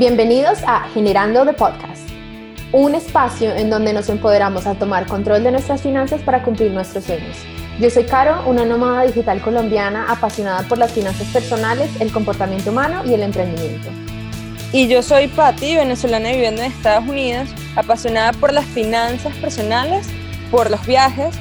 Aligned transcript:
Bienvenidos 0.00 0.60
a 0.66 0.88
Generando 0.94 1.44
the 1.44 1.52
Podcast, 1.52 2.08
un 2.72 2.94
espacio 2.94 3.54
en 3.54 3.68
donde 3.68 3.92
nos 3.92 4.08
empoderamos 4.08 4.66
a 4.66 4.74
tomar 4.74 5.04
control 5.04 5.44
de 5.44 5.50
nuestras 5.50 5.82
finanzas 5.82 6.22
para 6.22 6.42
cumplir 6.42 6.70
nuestros 6.70 7.04
sueños. 7.04 7.36
Yo 7.78 7.90
soy 7.90 8.04
Caro, 8.04 8.48
una 8.48 8.64
nómada 8.64 9.02
digital 9.02 9.42
colombiana 9.42 10.06
apasionada 10.08 10.66
por 10.66 10.78
las 10.78 10.90
finanzas 10.90 11.26
personales, 11.34 11.90
el 12.00 12.10
comportamiento 12.12 12.70
humano 12.70 13.02
y 13.04 13.12
el 13.12 13.22
emprendimiento. 13.22 13.90
Y 14.72 14.88
yo 14.88 15.02
soy 15.02 15.28
Patti, 15.28 15.76
venezolana 15.76 16.30
viviendo 16.30 16.62
en 16.62 16.72
Estados 16.72 17.06
Unidos, 17.06 17.50
apasionada 17.76 18.32
por 18.32 18.54
las 18.54 18.64
finanzas 18.64 19.36
personales, 19.36 20.08
por 20.50 20.70
los 20.70 20.86
viajes, 20.86 21.34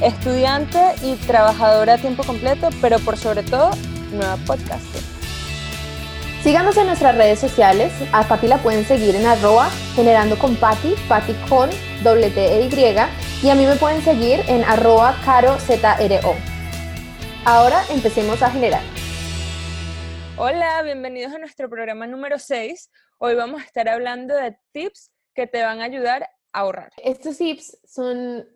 estudiante 0.00 0.78
y 1.02 1.16
trabajadora 1.26 1.94
a 1.94 1.98
tiempo 1.98 2.22
completo, 2.22 2.68
pero 2.80 3.00
por 3.00 3.16
sobre 3.16 3.42
todo, 3.42 3.72
nueva 4.12 4.36
podcaster. 4.46 5.13
Síganos 6.44 6.76
en 6.76 6.88
nuestras 6.88 7.16
redes 7.16 7.38
sociales. 7.38 7.90
A 8.12 8.28
Pati 8.28 8.48
la 8.48 8.58
pueden 8.58 8.84
seguir 8.84 9.16
en 9.16 9.24
arroba 9.24 9.70
generando 9.94 10.38
con 10.38 10.56
Pati, 10.56 10.94
Pati 11.08 11.32
con 11.48 11.70
doble 12.02 12.28
T 12.28 12.38
e 12.38 12.66
Y. 12.66 13.46
Y 13.46 13.48
a 13.48 13.54
mí 13.54 13.64
me 13.64 13.76
pueden 13.76 14.02
seguir 14.02 14.40
en 14.46 14.62
arroba 14.62 15.18
caro 15.24 15.56
ZRO. 15.58 16.34
Ahora 17.46 17.82
empecemos 17.88 18.42
a 18.42 18.50
generar. 18.50 18.82
Hola, 20.36 20.82
bienvenidos 20.82 21.32
a 21.32 21.38
nuestro 21.38 21.70
programa 21.70 22.06
número 22.06 22.38
6. 22.38 22.90
Hoy 23.16 23.34
vamos 23.36 23.62
a 23.62 23.64
estar 23.64 23.88
hablando 23.88 24.34
de 24.34 24.54
tips 24.72 25.12
que 25.34 25.46
te 25.46 25.62
van 25.62 25.80
a 25.80 25.84
ayudar 25.84 26.24
a 26.52 26.60
ahorrar. 26.60 26.92
Estos 26.98 27.38
tips 27.38 27.78
son 27.86 28.46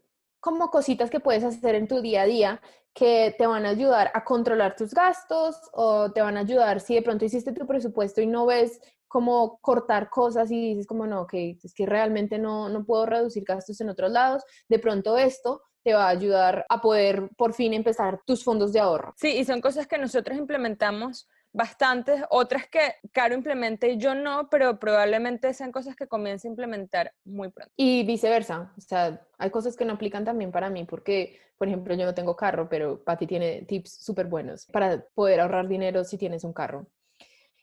como 0.40 0.70
cositas 0.70 1.08
que 1.08 1.20
puedes 1.20 1.42
hacer 1.42 1.74
en 1.74 1.88
tu 1.88 2.02
día 2.02 2.20
a 2.20 2.26
día 2.26 2.60
que 2.98 3.32
te 3.38 3.46
van 3.46 3.64
a 3.64 3.68
ayudar 3.68 4.10
a 4.12 4.24
controlar 4.24 4.74
tus 4.74 4.92
gastos 4.92 5.56
o 5.72 6.10
te 6.10 6.20
van 6.20 6.36
a 6.36 6.40
ayudar 6.40 6.80
si 6.80 6.96
de 6.96 7.02
pronto 7.02 7.24
hiciste 7.24 7.52
tu 7.52 7.64
presupuesto 7.64 8.20
y 8.20 8.26
no 8.26 8.44
ves 8.44 8.80
cómo 9.06 9.60
cortar 9.60 10.10
cosas 10.10 10.50
y 10.50 10.70
dices 10.70 10.86
como 10.86 11.06
no, 11.06 11.24
que 11.24 11.56
es 11.62 11.72
que 11.74 11.86
realmente 11.86 12.38
no, 12.38 12.68
no 12.68 12.84
puedo 12.84 13.06
reducir 13.06 13.44
gastos 13.46 13.80
en 13.80 13.90
otros 13.90 14.10
lados, 14.10 14.42
de 14.68 14.80
pronto 14.80 15.16
esto 15.16 15.62
te 15.84 15.94
va 15.94 16.06
a 16.06 16.08
ayudar 16.08 16.66
a 16.68 16.80
poder 16.80 17.30
por 17.36 17.54
fin 17.54 17.72
empezar 17.72 18.20
tus 18.26 18.42
fondos 18.42 18.72
de 18.72 18.80
ahorro. 18.80 19.14
Sí, 19.16 19.28
y 19.28 19.44
son 19.44 19.60
cosas 19.60 19.86
que 19.86 19.96
nosotros 19.96 20.36
implementamos 20.36 21.28
bastantes, 21.58 22.22
otras 22.30 22.68
que 22.68 22.78
Caro 23.10 23.34
implemente 23.34 23.90
y 23.90 23.98
yo 23.98 24.14
no, 24.14 24.48
pero 24.48 24.78
probablemente 24.78 25.52
sean 25.52 25.72
cosas 25.72 25.96
que 25.96 26.06
comience 26.06 26.46
a 26.46 26.50
implementar 26.52 27.12
muy 27.24 27.50
pronto. 27.50 27.72
Y 27.76 28.04
viceversa, 28.04 28.72
o 28.78 28.80
sea, 28.80 29.26
hay 29.38 29.50
cosas 29.50 29.76
que 29.76 29.84
no 29.84 29.94
aplican 29.94 30.24
también 30.24 30.52
para 30.52 30.70
mí, 30.70 30.84
porque, 30.84 31.36
por 31.58 31.66
ejemplo, 31.66 31.96
yo 31.96 32.06
no 32.06 32.14
tengo 32.14 32.36
carro, 32.36 32.68
pero 32.68 33.02
Patti 33.02 33.26
tiene 33.26 33.62
tips 33.62 34.04
súper 34.04 34.26
buenos 34.26 34.66
para 34.66 35.04
poder 35.16 35.40
ahorrar 35.40 35.66
dinero 35.66 36.04
si 36.04 36.16
tienes 36.16 36.44
un 36.44 36.52
carro. 36.52 36.86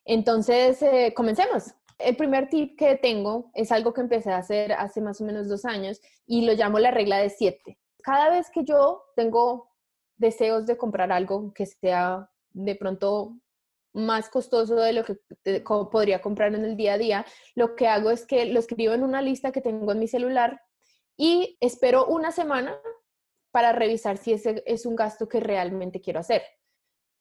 Entonces, 0.03 0.81
eh, 0.81 1.13
comencemos. 1.15 1.73
El 1.97 2.17
primer 2.17 2.49
tip 2.49 2.77
que 2.77 2.97
tengo 2.97 3.49
es 3.53 3.71
algo 3.71 3.93
que 3.93 4.01
empecé 4.01 4.33
a 4.33 4.39
hacer 4.39 4.73
hace 4.73 4.99
más 4.99 5.21
o 5.21 5.23
menos 5.23 5.47
dos 5.47 5.63
años 5.63 6.01
y 6.27 6.45
lo 6.45 6.51
llamo 6.51 6.79
la 6.79 6.91
regla 6.91 7.19
de 7.19 7.29
siete. 7.29 7.77
Cada 8.03 8.29
vez 8.29 8.49
que 8.49 8.65
yo 8.65 9.05
tengo 9.15 9.69
deseos 10.17 10.65
de 10.65 10.75
comprar 10.75 11.13
algo 11.13 11.53
que 11.53 11.65
sea 11.65 12.29
de 12.51 12.75
pronto 12.75 13.37
más 13.95 14.29
costoso 14.29 14.75
de 14.75 14.93
lo 14.93 15.03
que 15.03 15.15
podría 15.63 16.21
comprar 16.21 16.53
en 16.53 16.65
el 16.65 16.77
día 16.77 16.93
a 16.93 16.97
día, 16.97 17.25
lo 17.55 17.75
que 17.75 17.87
hago 17.87 18.11
es 18.11 18.25
que 18.25 18.45
lo 18.45 18.59
escribo 18.59 18.93
en 18.93 19.03
una 19.03 19.21
lista 19.21 19.51
que 19.51 19.61
tengo 19.61 19.91
en 19.91 19.99
mi 19.99 20.07
celular 20.07 20.61
y 21.17 21.57
espero 21.61 22.05
una 22.05 22.31
semana 22.31 22.77
para 23.51 23.71
revisar 23.71 24.17
si 24.17 24.33
ese 24.33 24.61
es 24.65 24.85
un 24.85 24.95
gasto 24.95 25.29
que 25.29 25.39
realmente 25.39 26.01
quiero 26.01 26.19
hacer. 26.19 26.43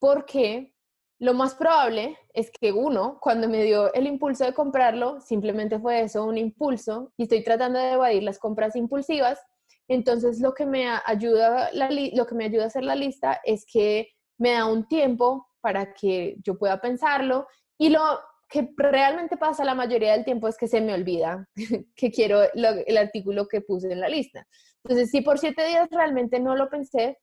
Porque 0.01 0.75
lo 1.21 1.33
más 1.33 1.55
probable 1.55 2.19
es 2.33 2.51
que 2.51 2.73
uno, 2.73 3.19
cuando 3.21 3.49
me 3.49 3.63
dio 3.63 3.93
el 3.95 4.09
impulso 4.09 4.45
de 4.45 4.53
comprarlo, 4.53 5.21
simplemente 5.21 5.79
fue 5.79 6.03
eso, 6.03 6.25
un 6.25 6.37
impulso, 6.37 7.13
y 7.17 7.23
estoy 7.23 7.45
tratando 7.45 7.79
de 7.79 7.93
evadir 7.93 8.25
las 8.25 8.41
compras 8.41 8.75
impulsivas. 8.75 9.39
Entonces, 9.87 10.41
lo 10.41 10.55
que 10.55 10.67
me 10.67 10.89
ayuda, 11.07 11.71
lo 11.73 12.27
que 12.27 12.35
me 12.35 12.47
ayuda 12.47 12.65
a 12.65 12.67
hacer 12.67 12.83
la 12.83 12.97
lista 12.97 13.41
es 13.45 13.65
que 13.65 14.09
me 14.39 14.53
da 14.53 14.67
un 14.67 14.87
tiempo 14.87 15.47
para 15.61 15.95
que 15.95 16.37
yo 16.43 16.59
pueda 16.59 16.81
pensarlo. 16.81 17.47
Y 17.79 17.89
lo 17.89 18.01
que 18.49 18.69
realmente 18.77 19.37
pasa 19.37 19.65
la 19.65 19.75
mayoría 19.75 20.13
del 20.13 20.25
tiempo 20.25 20.49
es 20.49 20.57
que 20.57 20.69
se 20.69 20.81
me 20.81 20.95
olvida 20.95 21.49
que 21.97 22.11
quiero 22.11 22.43
el 22.53 22.97
artículo 22.97 23.49
que 23.49 23.61
puse 23.61 23.91
en 23.91 24.01
la 24.01 24.09
lista. 24.09 24.47
Entonces, 24.85 25.11
si 25.11 25.23
por 25.23 25.39
siete 25.39 25.67
días 25.67 25.89
realmente 25.91 26.39
no 26.41 26.55
lo 26.55 26.69
pensé, 26.69 27.19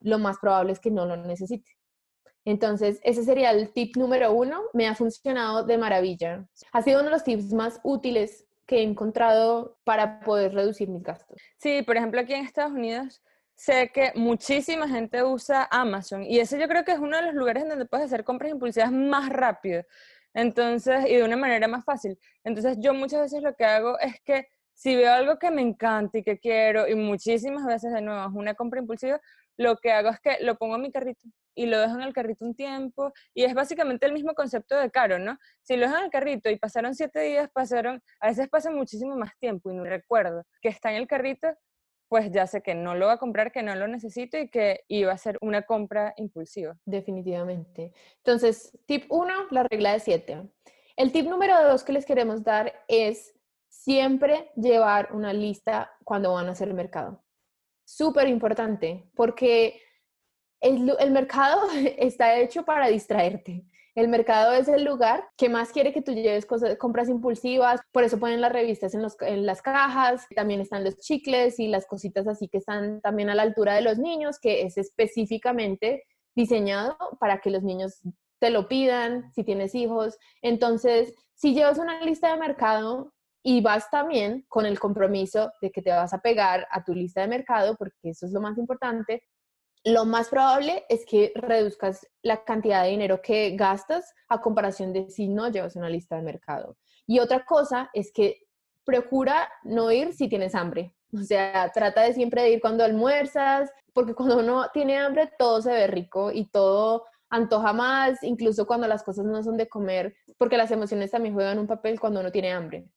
lo 0.00 0.18
más 0.18 0.38
probable 0.38 0.72
es 0.72 0.80
que 0.80 0.90
no 0.90 1.06
lo 1.06 1.16
necesite. 1.16 1.70
Entonces, 2.44 3.00
ese 3.02 3.24
sería 3.24 3.50
el 3.50 3.72
tip 3.72 3.96
número 3.96 4.32
uno. 4.32 4.62
Me 4.72 4.86
ha 4.86 4.94
funcionado 4.94 5.64
de 5.64 5.78
maravilla. 5.78 6.46
Ha 6.72 6.82
sido 6.82 7.00
uno 7.00 7.08
de 7.08 7.14
los 7.14 7.24
tips 7.24 7.52
más 7.52 7.80
útiles 7.82 8.46
que 8.66 8.78
he 8.78 8.82
encontrado 8.82 9.78
para 9.84 10.20
poder 10.20 10.54
reducir 10.54 10.88
mis 10.88 11.02
gastos. 11.02 11.40
Sí, 11.58 11.82
por 11.82 11.96
ejemplo, 11.96 12.20
aquí 12.20 12.34
en 12.34 12.44
Estados 12.44 12.72
Unidos 12.72 13.22
sé 13.56 13.90
que 13.92 14.12
muchísima 14.14 14.86
gente 14.86 15.24
usa 15.24 15.66
Amazon 15.70 16.22
y 16.22 16.38
ese 16.38 16.60
yo 16.60 16.68
creo 16.68 16.84
que 16.84 16.92
es 16.92 16.98
uno 16.98 17.16
de 17.16 17.24
los 17.24 17.34
lugares 17.34 17.62
en 17.62 17.70
donde 17.70 17.86
puedes 17.86 18.06
hacer 18.06 18.22
compras 18.22 18.52
impulsivas 18.52 18.92
más 18.92 19.28
rápido. 19.30 19.82
Entonces, 20.34 21.06
y 21.08 21.16
de 21.16 21.24
una 21.24 21.36
manera 21.36 21.66
más 21.66 21.84
fácil. 21.84 22.18
Entonces, 22.44 22.76
yo 22.78 22.92
muchas 22.92 23.22
veces 23.22 23.42
lo 23.42 23.54
que 23.54 23.64
hago 23.64 23.98
es 23.98 24.20
que 24.22 24.48
si 24.74 24.94
veo 24.94 25.10
algo 25.10 25.38
que 25.38 25.50
me 25.50 25.62
encanta 25.62 26.18
y 26.18 26.22
que 26.22 26.38
quiero, 26.38 26.86
y 26.86 26.94
muchísimas 26.94 27.64
veces 27.64 27.90
de 27.94 28.02
nuevo 28.02 28.20
es 28.28 28.34
una 28.34 28.54
compra 28.54 28.80
impulsiva, 28.80 29.18
lo 29.56 29.76
que 29.76 29.92
hago 29.92 30.10
es 30.10 30.20
que 30.20 30.36
lo 30.42 30.56
pongo 30.56 30.76
en 30.76 30.82
mi 30.82 30.92
carrito 30.92 31.22
y 31.54 31.64
lo 31.64 31.80
dejo 31.80 31.94
en 31.94 32.02
el 32.02 32.12
carrito 32.12 32.44
un 32.44 32.54
tiempo. 32.54 33.12
Y 33.32 33.44
es 33.44 33.54
básicamente 33.54 34.04
el 34.04 34.12
mismo 34.12 34.34
concepto 34.34 34.78
de 34.78 34.90
caro, 34.90 35.18
¿no? 35.18 35.38
Si 35.62 35.76
lo 35.76 35.86
dejo 35.86 35.96
en 35.96 36.04
el 36.04 36.10
carrito 36.10 36.50
y 36.50 36.58
pasaron 36.58 36.94
siete 36.94 37.20
días, 37.20 37.48
pasaron, 37.50 38.02
a 38.20 38.28
veces 38.28 38.48
pasa 38.50 38.70
muchísimo 38.70 39.16
más 39.16 39.32
tiempo 39.38 39.70
y 39.70 39.74
no 39.74 39.84
recuerdo 39.84 40.44
que 40.60 40.68
está 40.68 40.90
en 40.90 40.96
el 40.96 41.06
carrito, 41.06 41.48
pues 42.08 42.30
ya 42.30 42.46
sé 42.46 42.62
que 42.62 42.74
no 42.74 42.94
lo 42.94 43.06
va 43.06 43.14
a 43.14 43.18
comprar, 43.18 43.52
que 43.52 43.62
no 43.62 43.74
lo 43.74 43.88
necesito 43.88 44.38
y 44.38 44.48
que 44.48 44.84
iba 44.88 45.12
a 45.12 45.18
ser 45.18 45.38
una 45.40 45.62
compra 45.62 46.14
impulsiva. 46.16 46.76
Definitivamente. 46.84 47.92
Entonces, 48.18 48.76
tip 48.86 49.04
1, 49.08 49.48
la 49.50 49.64
regla 49.64 49.92
de 49.92 50.00
7. 50.00 50.42
El 50.96 51.12
tip 51.12 51.26
número 51.26 51.62
2 51.68 51.84
que 51.84 51.92
les 51.92 52.06
queremos 52.06 52.42
dar 52.44 52.72
es 52.88 53.34
siempre 53.68 54.50
llevar 54.56 55.12
una 55.12 55.32
lista 55.32 55.92
cuando 56.04 56.32
van 56.32 56.48
a 56.48 56.52
hacer 56.52 56.68
el 56.68 56.74
mercado. 56.74 57.22
Súper 57.84 58.28
importante, 58.28 59.10
porque 59.14 59.80
el 60.60 61.10
mercado 61.10 61.68
está 61.98 62.38
hecho 62.38 62.64
para 62.64 62.88
distraerte. 62.88 63.64
El 63.96 64.08
mercado 64.08 64.52
es 64.52 64.68
el 64.68 64.84
lugar 64.84 65.26
que 65.38 65.48
más 65.48 65.72
quiere 65.72 65.90
que 65.90 66.02
tú 66.02 66.12
lleves 66.12 66.46
compras 66.78 67.08
impulsivas, 67.08 67.80
por 67.92 68.04
eso 68.04 68.18
ponen 68.18 68.42
las 68.42 68.52
revistas 68.52 68.94
en, 68.94 69.02
en 69.20 69.46
las 69.46 69.62
cajas, 69.62 70.26
también 70.36 70.60
están 70.60 70.84
los 70.84 70.98
chicles 70.98 71.58
y 71.58 71.68
las 71.68 71.86
cositas 71.86 72.28
así 72.28 72.46
que 72.46 72.58
están 72.58 73.00
también 73.00 73.30
a 73.30 73.34
la 73.34 73.42
altura 73.42 73.74
de 73.74 73.80
los 73.80 73.96
niños, 73.96 74.38
que 74.38 74.66
es 74.66 74.76
específicamente 74.76 76.04
diseñado 76.34 76.98
para 77.18 77.40
que 77.40 77.48
los 77.48 77.62
niños 77.62 78.02
te 78.38 78.50
lo 78.50 78.68
pidan, 78.68 79.32
si 79.32 79.44
tienes 79.44 79.74
hijos. 79.74 80.18
Entonces, 80.42 81.14
si 81.34 81.54
llevas 81.54 81.78
una 81.78 82.02
lista 82.02 82.30
de 82.30 82.38
mercado 82.38 83.14
y 83.42 83.62
vas 83.62 83.88
también 83.88 84.44
con 84.48 84.66
el 84.66 84.78
compromiso 84.78 85.52
de 85.62 85.70
que 85.70 85.80
te 85.80 85.90
vas 85.90 86.12
a 86.12 86.20
pegar 86.20 86.68
a 86.70 86.84
tu 86.84 86.92
lista 86.92 87.22
de 87.22 87.28
mercado, 87.28 87.76
porque 87.76 88.10
eso 88.10 88.26
es 88.26 88.32
lo 88.32 88.42
más 88.42 88.58
importante, 88.58 89.22
lo 89.86 90.04
más 90.04 90.28
probable 90.30 90.84
es 90.88 91.06
que 91.06 91.32
reduzcas 91.36 92.08
la 92.22 92.42
cantidad 92.42 92.82
de 92.82 92.90
dinero 92.90 93.22
que 93.22 93.54
gastas 93.54 94.12
a 94.28 94.40
comparación 94.40 94.92
de 94.92 95.08
si 95.10 95.28
no 95.28 95.48
llevas 95.48 95.76
una 95.76 95.88
lista 95.88 96.16
de 96.16 96.22
mercado. 96.22 96.76
Y 97.06 97.20
otra 97.20 97.44
cosa 97.44 97.88
es 97.94 98.10
que 98.12 98.48
procura 98.84 99.48
no 99.62 99.92
ir 99.92 100.12
si 100.12 100.28
tienes 100.28 100.56
hambre. 100.56 100.92
O 101.14 101.18
sea, 101.18 101.70
trata 101.72 102.02
de 102.02 102.14
siempre 102.14 102.50
ir 102.50 102.60
cuando 102.60 102.82
almuerzas, 102.82 103.70
porque 103.92 104.12
cuando 104.12 104.40
uno 104.40 104.66
tiene 104.74 104.98
hambre 104.98 105.30
todo 105.38 105.62
se 105.62 105.72
ve 105.72 105.86
rico 105.86 106.32
y 106.32 106.46
todo 106.46 107.04
antoja 107.30 107.72
más, 107.72 108.24
incluso 108.24 108.66
cuando 108.66 108.88
las 108.88 109.04
cosas 109.04 109.24
no 109.24 109.40
son 109.44 109.56
de 109.56 109.68
comer, 109.68 110.16
porque 110.36 110.56
las 110.56 110.72
emociones 110.72 111.12
también 111.12 111.34
juegan 111.34 111.60
un 111.60 111.68
papel 111.68 112.00
cuando 112.00 112.18
uno 112.18 112.32
tiene 112.32 112.50
hambre. 112.50 112.88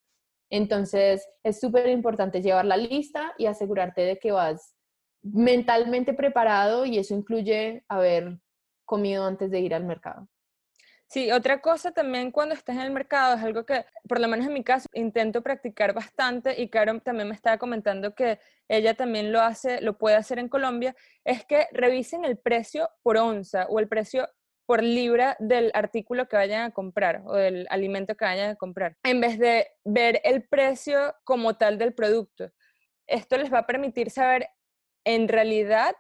Entonces, 0.50 1.24
es 1.44 1.60
súper 1.60 1.88
importante 1.90 2.42
llevar 2.42 2.66
la 2.66 2.78
lista 2.78 3.36
y 3.38 3.46
asegurarte 3.46 4.02
de 4.02 4.18
que 4.18 4.32
vas 4.32 4.74
mentalmente 5.22 6.14
preparado 6.14 6.86
y 6.86 6.98
eso 6.98 7.14
incluye 7.14 7.84
haber 7.88 8.40
comido 8.86 9.26
antes 9.26 9.52
de 9.52 9.60
ir 9.60 9.74
al 9.74 9.84
mercado. 9.84 10.28
Sí, 11.12 11.32
otra 11.32 11.60
cosa 11.60 11.92
también 11.92 12.30
cuando 12.30 12.54
estás 12.54 12.76
en 12.76 12.84
el 12.84 12.92
mercado 12.92 13.36
es 13.36 13.44
algo 13.44 13.66
que, 13.66 13.84
por 14.08 14.20
lo 14.20 14.28
menos 14.28 14.46
en 14.46 14.54
mi 14.54 14.64
caso, 14.64 14.86
intento 14.94 15.42
practicar 15.42 15.92
bastante 15.92 16.62
y 16.62 16.70
Caro 16.70 17.00
también 17.00 17.28
me 17.28 17.34
estaba 17.34 17.58
comentando 17.58 18.14
que 18.14 18.40
ella 18.68 18.94
también 18.94 19.32
lo 19.32 19.42
hace, 19.42 19.82
lo 19.82 19.98
puede 19.98 20.18
hacer 20.18 20.38
en 20.38 20.50
Colombia, 20.50 20.96
es 21.26 21.46
que 21.46 21.68
revisen 21.72 22.26
el 22.26 22.38
precio 22.38 22.92
por 23.02 23.18
onza 23.18 23.66
o 23.70 23.80
el 23.80 23.88
precio 23.88 24.30
por 24.68 24.84
libra 24.84 25.36
del 25.40 25.72
artículo 25.74 26.28
que 26.28 26.36
vayan 26.36 26.62
a 26.62 26.72
comprar 26.72 27.24
o 27.26 27.34
del 27.34 27.66
alimento 27.72 28.16
que 28.16 28.26
vayan 28.26 28.52
a 28.52 28.56
comprar, 28.56 28.96
en 29.02 29.20
vez 29.20 29.40
de 29.40 29.68
ver 29.84 30.22
el 30.24 30.48
precio 30.48 31.16
como 31.24 31.58
tal 31.58 31.80
del 31.80 31.96
producto. 31.96 32.52
Esto 33.08 33.36
les 33.38 33.52
va 33.52 33.60
a 33.60 33.66
permitir 33.66 34.12
saber 34.12 34.48
en 35.04 35.28
realidad 35.28 35.96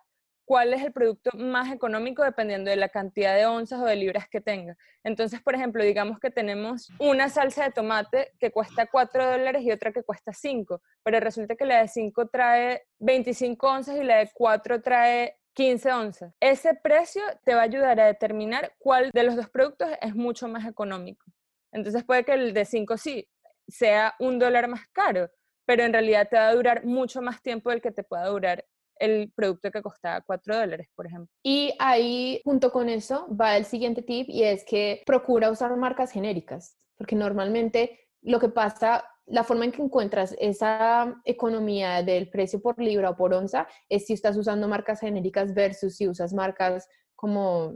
cuál 0.50 0.74
es 0.74 0.82
el 0.82 0.92
producto 0.92 1.30
más 1.38 1.72
económico 1.72 2.24
dependiendo 2.24 2.72
de 2.72 2.76
la 2.76 2.90
cantidad 2.90 3.36
de 3.36 3.46
onzas 3.46 3.80
o 3.82 3.86
de 3.86 3.96
libras 3.96 4.28
que 4.28 4.42
tenga. 4.42 4.76
Entonces, 5.04 5.44
por 5.44 5.54
ejemplo, 5.54 5.84
digamos 5.84 6.20
que 6.20 6.32
tenemos 6.32 6.90
una 6.98 7.30
salsa 7.30 7.66
de 7.66 7.72
tomate 7.72 8.32
que 8.40 8.50
cuesta 8.50 8.88
4 8.88 9.30
dólares 9.30 9.62
y 9.62 9.72
otra 9.72 9.92
que 9.92 10.02
cuesta 10.02 10.34
5, 10.34 10.82
pero 11.04 11.20
resulta 11.20 11.56
que 11.56 11.66
la 11.66 11.82
de 11.82 11.88
5 11.88 12.30
trae 12.30 12.82
25 12.98 13.68
onzas 13.68 13.96
y 13.98 14.04
la 14.04 14.18
de 14.18 14.32
4 14.34 14.82
trae 14.82 15.38
15 15.54 15.94
onzas. 15.94 16.34
Ese 16.40 16.74
precio 16.74 17.22
te 17.46 17.54
va 17.54 17.62
a 17.62 17.66
ayudar 17.66 18.00
a 18.00 18.08
determinar 18.08 18.74
cuál 18.80 19.12
de 19.12 19.22
los 19.22 19.36
dos 19.36 19.50
productos 19.52 19.90
es 20.02 20.16
mucho 20.16 20.48
más 20.48 20.68
económico. 20.68 21.28
Entonces 21.72 22.04
puede 22.04 22.24
que 22.24 22.34
el 22.34 22.56
de 22.56 22.66
5 22.66 22.98
sí 22.98 23.30
sea 23.68 24.16
un 24.18 24.40
dólar 24.40 24.68
más 24.68 24.88
caro, 24.88 25.30
pero 25.66 25.84
en 25.84 25.94
realidad 25.94 26.28
te 26.28 26.38
va 26.38 26.48
a 26.48 26.56
durar 26.56 26.86
mucho 26.86 27.22
más 27.22 27.44
tiempo 27.44 27.70
del 27.70 27.82
que 27.82 27.92
te 27.92 28.04
pueda 28.04 28.26
durar 28.26 28.66
el 29.00 29.32
producto 29.34 29.72
que 29.72 29.82
costaba 29.82 30.22
4 30.22 30.58
dólares, 30.58 30.90
por 30.96 31.08
ejemplo. 31.08 31.34
Y 31.44 31.74
ahí, 31.80 32.42
junto 32.44 32.72
con 32.72 32.90
eso, 32.90 33.28
va 33.36 33.58
el 33.58 33.66
siguiente 33.66 34.02
tip 34.02 34.30
y 34.30 34.44
es 34.44 34.64
que 34.66 35.02
procura 35.06 35.50
usar 35.50 35.76
marcas 35.78 36.12
genéricas, 36.12 36.78
porque 36.98 37.16
normalmente 37.16 38.08
lo 38.22 38.40
que 38.40 38.50
pasa, 38.50 39.06
la 39.26 39.44
forma 39.44 39.66
en 39.66 39.72
que 39.72 39.82
encuentras 39.82 40.36
esa 40.40 41.22
economía 41.24 42.04
del 42.04 42.30
precio 42.30 42.62
por 42.62 42.78
libra 42.80 43.12
o 43.12 43.16
por 43.16 43.34
onza 43.34 43.68
es 43.88 44.06
si 44.06 44.14
estás 44.14 44.36
usando 44.38 44.68
marcas 44.68 45.00
genéricas 45.00 45.54
versus 45.54 45.96
si 45.96 46.08
usas 46.08 46.34
marcas 46.34 46.88
como 47.16 47.76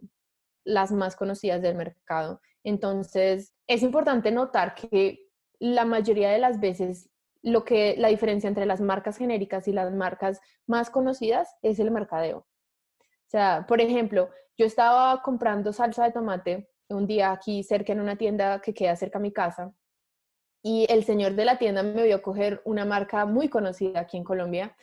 las 0.66 0.92
más 0.92 1.16
conocidas 1.16 1.62
del 1.62 1.75
mercado. 1.75 2.42
Entonces, 2.64 3.54
es 3.68 3.84
importante 3.84 4.31
notar 4.31 4.75
que 4.75 5.28
la 5.60 5.86
mayoría 5.86 6.31
de 6.31 6.40
las 6.40 6.60
veces 6.60 7.10
lo 7.44 7.66
que 7.66 7.95
la 7.98 8.07
diferencia 8.07 8.48
entre 8.48 8.66
las 8.66 8.81
marcas 8.81 9.18
genéricas 9.18 9.68
y 9.68 9.74
las 9.74 9.94
marcas 9.94 10.40
más 10.66 10.90
conocidas 10.90 11.56
es 11.62 11.78
el 11.80 11.92
mercadeo. 11.92 12.38
O 12.38 13.30
sea, 13.30 13.66
por 13.68 13.81
ejemplo, 13.81 14.30
yo 14.57 14.66
estaba 14.66 15.22
comprando 15.22 15.74
salsa 15.74 16.06
de 16.06 16.12
tomate 16.12 16.69
un 16.90 17.06
día 17.06 17.31
aquí 17.31 17.63
cerca 17.63 17.92
en 17.92 18.00
una 18.00 18.16
tienda 18.16 18.62
que 18.62 18.74
queda 18.74 18.95
cerca 18.95 19.19
de 19.19 19.24
mi 19.24 19.34
casa 19.34 19.74
y 20.63 20.86
el 20.90 21.04
señor 21.04 21.36
de 21.36 21.45
la 21.45 21.57
tienda 21.57 21.84
me 21.84 22.04
vio 22.04 22.22
coger 22.22 22.62
una 22.63 22.86
marca 22.86 23.25
muy 23.25 23.50
conocida 23.50 24.00
aquí 24.00 24.16
en 24.18 24.24
Colombia 24.24 24.75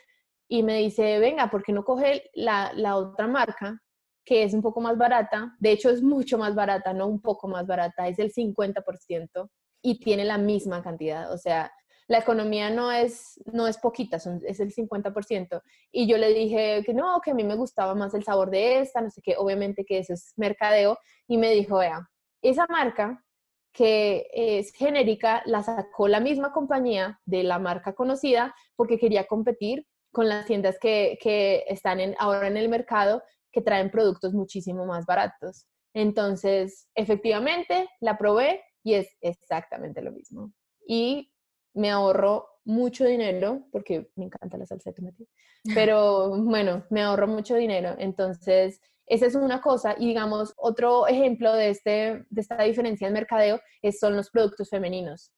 y 0.47 0.63
me 0.63 0.77
dice, 0.79 1.19
venga, 1.19 1.51
¿por 1.51 1.63
qué 1.63 1.73
no 1.73 1.85
coge 1.85 2.31
la, 2.35 2.73
la 2.75 2.97
otra 2.97 3.27
marca 3.27 3.81
que 4.25 4.43
es 4.43 4.53
un 4.53 4.61
poco 4.61 4.81
más 4.83 4.99
barata? 4.99 5.57
De 5.59 5.71
hecho, 5.71 5.89
es 5.89 6.03
mucho 6.03 6.37
más 6.37 6.55
barata, 6.55 6.93
no 6.93 7.07
un 7.07 7.23
poco 7.23 7.49
más 7.49 7.67
barata, 7.67 8.09
es 8.09 8.19
el 8.19 8.33
50% 8.33 9.49
y 9.83 10.01
tiene 10.01 10.25
la 10.25 10.37
misma 10.37 10.83
cantidad. 10.83 11.33
O 11.33 11.39
sea, 11.39 11.73
la 12.11 12.19
economía 12.19 12.71
no 12.71 12.91
es, 12.91 13.41
no 13.53 13.69
es 13.69 13.79
poquita, 13.79 14.19
son, 14.19 14.43
es 14.45 14.59
el 14.59 14.75
50%. 14.75 15.63
Y 15.93 16.09
yo 16.09 16.19
le 16.19 16.35
dije 16.35 16.83
que 16.85 16.93
no, 16.93 17.21
que 17.21 17.31
a 17.31 17.35
mí 17.35 17.45
me 17.45 17.55
gustaba 17.55 17.95
más 17.95 18.15
el 18.15 18.25
sabor 18.25 18.51
de 18.51 18.81
esta, 18.81 19.01
no 19.01 19.11
sé 19.11 19.23
qué, 19.23 19.37
obviamente 19.39 19.85
que 19.85 19.99
eso 19.99 20.15
es 20.15 20.33
mercadeo. 20.37 20.99
Y 21.29 21.39
me 21.39 21.53
dijo, 21.53 21.79
vea, 21.79 22.11
esa 22.43 22.67
marca 22.69 23.25
que 23.73 24.27
es 24.33 24.73
genérica 24.73 25.45
la 25.47 25.63
sacó 25.63 26.09
la 26.09 26.19
misma 26.19 26.53
compañía 26.53 27.21
de 27.27 27.45
la 27.45 27.61
marca 27.61 27.95
conocida 27.95 28.57
porque 28.75 28.99
quería 28.99 29.29
competir 29.29 29.87
con 30.11 30.29
las 30.29 30.47
tiendas 30.47 30.81
que, 30.81 31.17
que 31.23 31.63
están 31.69 32.01
en, 32.01 32.17
ahora 32.19 32.49
en 32.49 32.57
el 32.57 32.69
mercado 32.69 33.23
que 33.53 33.63
traen 33.63 33.89
productos 33.89 34.35
muchísimo 34.35 34.85
más 34.85 35.07
baratos. 35.07 35.69
Entonces, 35.95 36.89
efectivamente, 36.97 37.89
la 38.01 38.19
probé 38.19 38.65
y 38.83 38.95
es 38.95 39.17
exactamente 39.21 40.03
lo 40.03 40.11
mismo. 40.11 40.53
Y 40.85 41.30
me 41.75 41.91
ahorro 41.91 42.47
mucho 42.65 43.05
dinero, 43.05 43.63
porque 43.73 44.11
me 44.17 44.27
encanta 44.27 44.59
la 44.59 44.67
salsa 44.67 44.91
de 44.91 44.95
tomate, 44.95 45.27
pero 45.75 46.31
bueno, 46.43 46.85
me 46.91 47.03
ahorro 47.03 47.27
mucho 47.27 47.55
dinero. 47.55 47.95
Entonces, 47.99 48.81
esa 49.07 49.27
es 49.27 49.35
una 49.35 49.61
cosa. 49.61 49.97
Y 49.99 50.09
digamos, 50.09 50.55
otro 50.57 51.07
ejemplo 51.09 51.53
de, 51.53 51.71
este, 51.71 52.25
de 52.31 52.41
esta 52.41 52.63
diferencia 52.63 53.09
en 53.09 53.13
mercadeo 53.13 53.61
es, 53.83 53.99
son 53.99 54.17
los 54.17 54.31
productos 54.31 54.71
femeninos, 54.71 55.33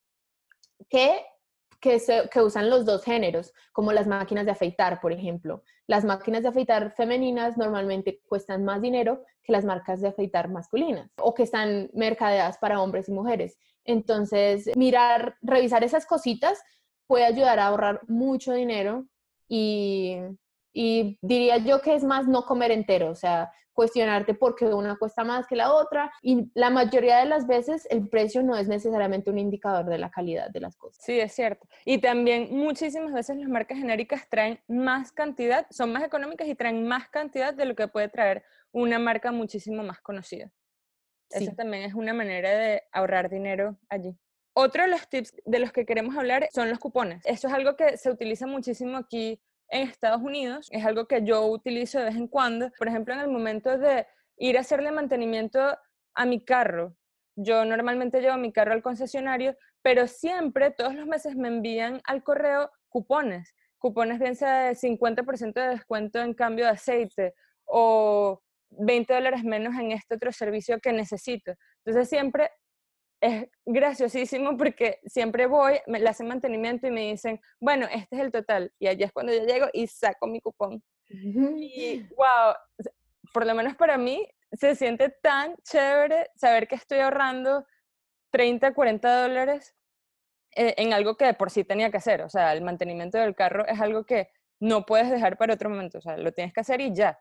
que, 0.91 1.25
que, 1.81 1.99
se, 1.99 2.29
que 2.31 2.43
usan 2.43 2.69
los 2.69 2.85
dos 2.85 3.03
géneros, 3.03 3.53
como 3.73 3.93
las 3.93 4.07
máquinas 4.07 4.45
de 4.45 4.53
afeitar, 4.53 5.01
por 5.01 5.13
ejemplo. 5.13 5.65
Las 5.87 6.05
máquinas 6.05 6.43
de 6.43 6.51
afeitar 6.51 6.93
femeninas 6.95 7.57
normalmente 7.57 8.21
cuestan 8.29 8.65
más 8.65 8.83
dinero 8.83 9.25
que 9.43 9.53
las 9.53 9.65
marcas 9.65 10.01
de 10.01 10.09
afeitar 10.09 10.49
masculinas 10.49 11.11
o 11.17 11.35
que 11.35 11.43
están 11.43 11.91
mercadeadas 11.95 12.59
para 12.59 12.81
hombres 12.81 13.09
y 13.09 13.13
mujeres. 13.13 13.59
Entonces, 13.85 14.71
mirar, 14.77 15.37
revisar 15.43 15.85
esas 15.85 16.07
cositas 16.07 16.63
puede 17.07 17.25
ayudar 17.25 17.59
a 17.59 17.67
ahorrar 17.67 18.01
mucho 18.09 18.53
dinero 18.53 19.07
y, 19.49 20.19
diría 21.21 21.59
yo 21.59 21.83
que 21.83 21.95
es 21.95 22.05
más 22.05 22.27
no 22.27 22.47
comer 22.47 22.71
entero, 22.71 23.11
o 23.11 23.15
sea, 23.15 23.53
cuestionarte 23.75 24.33
por 24.33 24.55
qué 24.55 24.67
una 24.67 24.97
cuesta 24.97 25.25
más 25.25 25.47
que 25.47 25.57
la 25.57 25.75
otra 25.75 26.11
y 26.23 26.51
la 26.55 26.71
mayoría 26.71 27.19
de 27.19 27.27
las 27.27 27.47
veces 27.47 27.87
el 27.91 28.09
precio 28.09 28.43
no 28.43 28.57
es 28.57 28.69
necesariamente 28.69 29.31
un 29.31 29.39
indicador 29.39 29.85
de 29.87 29.99
la 29.99 30.11
calidad 30.11 30.49
de 30.49 30.61
las 30.61 30.77
cosas. 30.77 31.05
Sí, 31.05 31.21
es 31.21 31.35
cierto. 31.35 31.67
Y 31.85 31.99
también 31.99 32.49
muchísimas 32.51 33.13
veces 33.13 33.37
las 33.37 33.49
marcas 33.49 33.79
genéricas 33.79 34.27
traen 34.31 34.61
más 34.69 35.13
cantidad, 35.13 35.67
son 35.71 35.93
más 35.93 36.05
económicas 36.05 36.49
y 36.49 36.55
traen 36.55 36.87
más 36.87 37.09
cantidad 37.09 37.53
de 37.53 37.67
lo 37.67 37.75
que 37.75 37.89
puede 37.89 38.09
traer 38.09 38.45
una 38.73 38.99
marca 38.99 39.33
muchísimo 39.33 39.83
más 39.83 40.01
conocida. 40.01 40.51
Esa 41.33 41.55
también 41.55 41.85
es 41.85 41.95
una 41.95 42.13
manera 42.13 42.51
de 42.51 42.83
ahorrar 42.93 43.31
dinero 43.31 43.79
allí. 43.89 44.17
Otro 44.55 44.83
de 44.83 44.89
los 44.91 45.09
tips 45.09 45.35
de 45.45 45.59
los 45.59 45.73
que 45.73 45.87
queremos 45.87 46.17
hablar 46.17 46.49
son 46.53 46.69
los 46.69 46.79
cupones. 46.79 47.23
Eso 47.25 47.49
es 47.49 47.55
algo 47.55 47.77
que 47.77 47.97
se 47.97 48.11
utiliza 48.11 48.47
muchísimo 48.47 48.99
aquí 48.99 49.41
en 49.69 49.89
Estados 49.89 50.21
Unidos. 50.21 50.69
Es 50.71 50.85
algo 50.85 51.07
que 51.07 51.25
yo 51.25 51.47
utilizo 51.47 51.99
de 51.99 52.07
vez 52.07 52.17
en 52.17 52.29
cuando. 52.29 52.71
Por 52.79 52.89
ejemplo, 52.89 53.15
en 53.15 53.21
el 53.21 53.29
momento 53.29 53.79
de 53.79 54.07
ir 54.37 54.59
a 54.59 54.61
hacerle 54.61 54.93
mantenimiento 54.93 55.79
a 56.15 56.27
mi 56.27 56.45
carro. 56.45 56.95
Yo 57.35 57.65
normalmente 57.65 58.21
llevo 58.21 58.37
mi 58.37 58.53
carro 58.53 58.73
al 58.73 58.83
concesionario, 58.83 59.57
pero 59.81 60.07
siempre, 60.07 60.71
todos 60.71 60.95
los 60.95 61.07
meses, 61.07 61.35
me 61.35 61.49
envían 61.49 62.03
al 62.05 62.23
correo 62.23 62.71
cupones. 62.91 63.55
Cupones 63.79 64.19
bien 64.19 64.37
sea 64.37 64.65
de 64.65 64.75
50% 64.75 65.55
de 65.55 65.69
descuento 65.69 66.21
en 66.21 66.35
cambio 66.35 66.67
de 66.67 66.73
aceite 66.73 67.35
o 67.65 68.43
20 68.79 69.13
dólares 69.13 69.45
menos 69.45 69.75
en 69.77 69.93
este 69.93 70.15
otro 70.15 70.33
servicio 70.33 70.79
que 70.81 70.93
necesito. 70.93 71.55
Entonces 71.85 72.09
siempre 72.09 72.51
es 73.21 73.49
graciosísimo 73.65 74.57
porque 74.57 74.99
siempre 75.05 75.47
voy, 75.47 75.81
me 75.87 76.01
le 76.01 76.09
hacen 76.09 76.27
mantenimiento 76.27 76.89
y 76.89 76.91
me 76.91 77.11
dicen, 77.13 77.41
bueno, 77.61 77.87
este 77.87 78.17
es 78.17 78.23
el 78.23 78.33
total. 78.33 78.73
Y 78.79 78.89
allí 78.89 79.05
es 79.05 79.13
cuando 79.13 79.33
yo 79.33 79.45
llego 79.45 79.67
y 79.73 79.87
saco 79.87 80.27
mi 80.27 80.41
cupón. 80.41 80.83
Y 81.09 82.03
wow, 82.17 82.55
por 83.33 83.47
lo 83.47 83.55
menos 83.55 83.77
para 83.77 83.97
mí 83.97 84.27
se 84.53 84.75
siente 84.75 85.15
tan 85.23 85.55
chévere 85.63 86.31
saber 86.35 86.67
que 86.67 86.75
estoy 86.75 86.99
ahorrando 86.99 87.65
30, 88.31 88.75
40 88.75 89.23
dólares 89.23 89.75
eh, 90.57 90.75
en 90.79 90.93
algo 90.93 91.17
que 91.17 91.33
por 91.35 91.51
sí 91.51 91.65
tenía 91.65 91.91
que 91.91 91.99
hacer. 91.99 92.23
O 92.23 92.29
sea, 92.29 92.53
el 92.53 92.63
mantenimiento 92.63 93.19
del 93.19 93.37
carro 93.37 93.67
es 93.67 93.81
algo 93.81 94.05
que 94.05 94.31
no 94.59 94.85
puedes 94.85 95.11
dejar 95.11 95.39
para 95.39 95.55
otro 95.55 95.71
momento. 95.71 95.99
O 95.99 96.03
sea, 96.03 96.17
lo 96.17 96.33
tienes 96.33 96.53
que 96.53 96.61
hacer 96.61 96.81
y 96.81 96.93
ya 96.93 97.21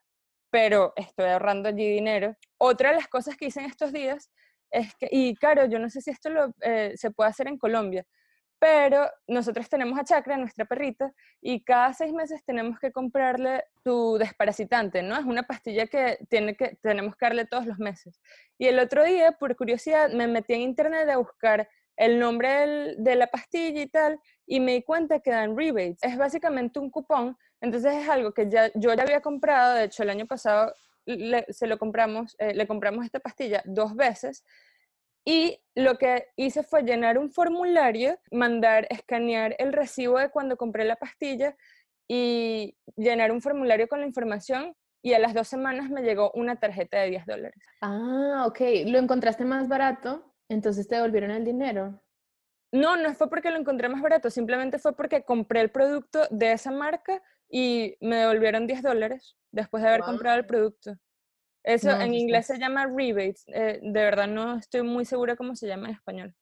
pero 0.52 0.94
estoy 0.96 1.26
ahorrando 1.26 1.70
allí 1.70 1.90
dinero. 1.90 2.36
Otra 2.60 2.90
de 2.90 2.98
las 2.98 3.08
cosas 3.08 3.36
que 3.36 3.46
hice 3.46 3.62
en 3.62 3.66
estos 3.66 3.92
días 3.92 4.30
es 4.70 4.94
que, 4.96 5.08
y 5.10 5.36
claro, 5.36 5.66
yo 5.66 5.80
no 5.80 5.90
sé 5.90 6.02
si 6.02 6.12
esto 6.12 6.30
eh, 6.62 6.94
se 6.96 7.12
puede 7.12 7.30
hacer 7.30 7.48
en 7.48 7.58
Colombia, 7.58 8.06
pero 8.60 9.10
nosotros 9.28 9.68
tenemos 9.70 9.98
a 9.98 10.04
Chakra, 10.04 10.38
nuestra 10.38 10.66
perrita, 10.66 11.12
y 11.42 11.64
cada 11.64 11.94
seis 11.94 12.14
meses 12.14 12.44
tenemos 12.46 12.80
que 12.80 12.92
comprarle 12.92 13.64
tu 13.84 14.18
desparasitante, 14.20 15.02
¿no? 15.02 15.18
Es 15.18 15.26
una 15.26 15.44
pastilla 15.44 15.88
que, 15.88 16.20
tiene 16.30 16.56
que 16.56 16.78
tenemos 16.82 17.16
que 17.16 17.26
darle 17.26 17.46
todos 17.46 17.66
los 17.66 17.80
meses. 17.80 18.22
Y 18.60 18.68
el 18.68 18.78
otro 18.78 19.04
día, 19.04 19.32
por 19.32 19.56
curiosidad, 19.56 20.12
me 20.12 20.28
metí 20.28 20.54
en 20.54 20.62
internet 20.62 21.10
a 21.10 21.18
buscar 21.18 21.68
el 21.98 22.20
nombre 22.20 22.96
de 22.98 23.16
la 23.16 23.28
pastilla 23.28 23.82
y 23.82 23.88
tal, 23.88 24.20
y 24.46 24.60
me 24.60 24.74
di 24.74 24.84
cuenta 24.84 25.22
que 25.22 25.32
dan 25.32 25.58
rebates. 25.58 25.98
Es 26.04 26.18
básicamente 26.18 26.80
un 26.80 26.92
cupón, 26.92 27.36
entonces 27.62 27.94
es 27.96 28.10
algo 28.10 28.34
que 28.34 28.50
ya, 28.50 28.72
yo 28.76 28.94
ya 28.94 29.04
había 29.04 29.22
comprado, 29.22 29.76
de 29.76 29.86
hecho 29.86 30.04
el 30.04 30.10
año 30.10 30.26
pasado 30.26 30.74
le, 31.06 31.46
se 31.50 31.68
lo 31.68 31.78
compramos, 31.78 32.36
eh, 32.40 32.54
le 32.54 32.68
compramos 32.68 33.06
esta 33.06 33.20
pastilla 33.20 33.62
dos 33.66 33.96
veces, 33.96 34.44
y 35.24 35.60
lo 35.76 35.98
que 35.98 36.28
hice 36.36 36.64
fue 36.64 36.84
llenar 36.84 37.18
un 37.18 37.30
formulario, 37.30 38.18
mandar, 38.32 38.88
escanear 38.90 39.56
el 39.60 39.72
recibo 39.72 40.18
de 40.18 40.30
cuando 40.30 40.58
compré 40.58 40.84
la 40.84 40.96
pastilla 40.96 41.56
y 42.08 42.76
llenar 42.96 43.32
un 43.32 43.42
formulario 43.42 43.88
con 43.88 44.00
la 44.00 44.08
información 44.08 44.76
y 45.04 45.14
a 45.14 45.20
las 45.20 45.34
dos 45.34 45.48
semanas 45.48 45.90
me 45.90 46.02
llegó 46.02 46.32
una 46.34 46.60
tarjeta 46.60 47.00
de 47.00 47.10
10 47.10 47.26
dólares. 47.26 47.64
Ah, 47.82 48.46
ok. 48.48 48.60
¿Lo 48.88 48.98
encontraste 48.98 49.46
más 49.46 49.68
barato? 49.68 50.36
Entonces 50.50 50.88
te 50.88 50.96
devolvieron 50.96 51.32
el 51.32 51.46
dinero. 51.46 52.02
No, 52.72 52.98
no 52.98 53.14
fue 53.14 53.30
porque 53.30 53.52
lo 53.52 53.58
encontré 53.58 53.90
más 53.90 54.02
barato, 54.02 54.30
simplemente 54.30 54.80
fue 54.80 54.96
porque 54.96 55.24
compré 55.24 55.62
el 55.62 55.72
producto 55.72 56.22
de 56.30 56.54
esa 56.54 56.72
marca 56.72 57.22
y 57.52 57.98
me 58.00 58.16
devolvieron 58.16 58.66
10 58.66 58.82
dólares 58.82 59.36
después 59.52 59.84
de 59.84 59.90
haber 59.90 60.02
comprado 60.02 60.40
el 60.40 60.46
producto. 60.46 60.96
Eso 61.64 61.92
en 61.92 62.14
inglés 62.14 62.48
se 62.48 62.58
llama 62.58 62.88
rebates. 62.88 63.44
Eh, 63.48 63.80
de 63.84 63.92
verdad 64.04 64.28
no 64.28 64.58
estoy 64.58 64.82
muy 64.82 65.06
segura 65.06 65.36
cómo 65.36 65.56
se 65.56 65.68
llama 65.68 65.90
en 65.90 65.96
español. 65.96 66.36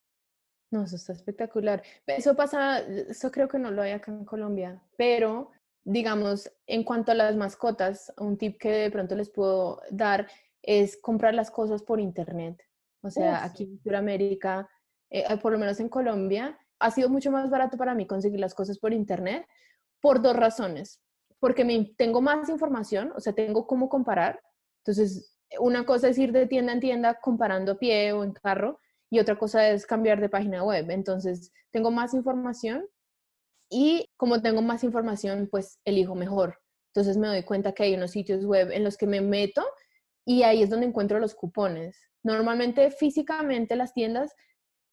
No, 0.72 0.84
eso 0.84 0.96
está 0.96 1.14
espectacular. 1.14 1.82
Eso 2.06 2.36
pasa, 2.36 2.80
eso 2.80 3.32
creo 3.32 3.48
que 3.48 3.58
no 3.58 3.72
lo 3.72 3.82
hay 3.82 3.92
acá 3.92 4.12
en 4.12 4.24
Colombia, 4.24 4.82
pero 4.96 5.52
digamos, 5.84 6.52
en 6.68 6.84
cuanto 6.84 7.12
a 7.12 7.16
las 7.16 7.36
mascotas, 7.36 8.14
un 8.18 8.38
tip 8.38 8.60
que 8.60 8.72
de 8.72 8.92
pronto 8.92 9.16
les 9.16 9.32
puedo 9.32 9.82
dar 9.90 10.28
es 10.62 11.02
comprar 11.02 11.34
las 11.34 11.50
cosas 11.50 11.82
por 11.82 12.00
internet. 12.00 12.62
O 13.02 13.10
sea, 13.10 13.44
aquí 13.44 13.64
en 13.64 13.80
Sudamérica, 13.82 14.70
eh, 15.10 15.26
por 15.42 15.54
lo 15.54 15.58
menos 15.58 15.80
en 15.80 15.90
Colombia, 15.90 16.60
ha 16.80 16.92
sido 16.92 17.10
mucho 17.10 17.32
más 17.32 17.50
barato 17.50 17.78
para 17.78 17.96
mí 17.96 18.06
conseguir 18.06 18.40
las 18.40 18.54
cosas 18.54 18.78
por 18.78 18.94
internet 18.94 19.48
por 20.02 20.22
dos 20.22 20.36
razones. 20.36 21.02
Porque 21.40 21.94
tengo 21.98 22.22
más 22.22 22.50
información, 22.50 23.14
o 23.16 23.20
sea, 23.20 23.34
tengo 23.34 23.66
cómo 23.66 23.88
comparar. 23.88 24.42
Entonces, 24.84 25.38
una 25.60 25.86
cosa 25.86 26.10
es 26.10 26.18
ir 26.18 26.32
de 26.32 26.48
tienda 26.48 26.74
en 26.74 26.80
tienda 26.80 27.20
comparando 27.20 27.74
a 27.74 27.80
pie 27.80 28.12
o 28.14 28.24
en 28.24 28.34
carro 28.34 28.80
y 29.10 29.20
otra 29.20 29.38
cosa 29.38 29.70
es 29.70 29.86
cambiar 29.86 30.20
de 30.20 30.30
página 30.30 30.64
web. 30.64 30.90
Entonces, 30.90 31.52
tengo 31.72 31.92
más 31.92 32.14
información 32.14 32.86
y 33.70 34.10
como 34.18 34.42
tengo 34.42 34.62
más 34.62 34.84
información, 34.84 35.48
pues 35.50 35.80
elijo 35.86 36.16
mejor. 36.16 36.60
Entonces 36.94 37.18
me 37.18 37.28
doy 37.28 37.44
cuenta 37.44 37.74
que 37.74 37.84
hay 37.84 37.94
unos 37.94 38.12
sitios 38.12 38.44
web 38.46 38.72
en 38.72 38.84
los 38.84 38.98
que 38.98 39.06
me 39.06 39.22
meto 39.22 39.64
y 40.26 40.44
ahí 40.44 40.64
es 40.64 40.70
donde 40.70 40.88
encuentro 40.88 41.20
los 41.20 41.36
cupones. 41.36 41.98
Normalmente 42.24 42.92
físicamente 42.92 43.76
las 43.76 43.94
tiendas 43.94 44.34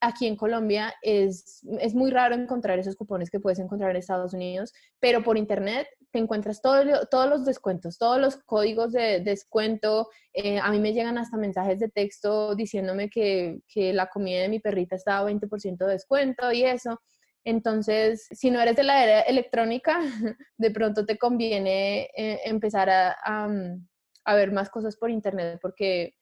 aquí 0.00 0.26
en 0.26 0.37
Colombia 0.37 0.95
es, 1.03 1.62
es 1.81 1.95
muy 1.95 2.11
raro 2.11 2.35
encontrar 2.35 2.79
esos 2.79 2.97
cupones 2.97 3.31
que 3.31 3.41
puedes 3.41 3.59
encontrar 3.59 3.91
en 3.91 3.97
Estados 3.97 4.35
Unidos, 4.35 4.73
pero 5.00 5.23
por 5.23 5.38
internet 5.38 5.88
te 6.11 6.19
encuentras 6.19 6.61
todo, 6.62 7.07
todos 7.11 7.29
los 7.29 7.45
descuentos, 7.45 7.99
todos 7.99 8.21
los 8.21 8.37
códigos 8.37 8.93
de 8.93 9.21
descuento. 9.21 10.09
Eh, 10.33 10.59
a 10.59 10.71
mí 10.71 10.79
me 10.79 10.93
llegan 10.93 11.19
hasta 11.19 11.37
mensajes 11.37 11.79
de 11.79 11.88
texto 11.88 12.55
diciéndome 12.55 13.11
que, 13.11 13.61
que 13.69 13.93
la 13.93 14.09
comida 14.09 14.43
de 14.43 14.49
mi 14.49 14.61
perrita 14.61 14.97
estaba 14.97 15.31
20% 15.31 15.76
de 15.79 15.93
descuento 15.93 16.53
y 16.53 16.65
eso. 16.65 17.00
Entonces, 17.45 18.26
si 18.31 18.50
no 18.50 18.61
eres 18.61 18.76
de 18.76 18.83
la 18.83 19.05
era 19.05 19.21
electrónica, 19.21 20.00
de 20.59 20.71
pronto 20.71 21.07
te 21.07 21.17
conviene 21.17 22.11
eh, 22.17 22.41
empezar 22.45 22.91
a, 22.91 23.49
mm, 23.49 23.87
a 24.25 24.35
ver 24.35 24.53
más 24.53 24.69
cosas 24.69 24.97
por 24.97 25.11
internet 25.11 25.59
porque 25.62 26.15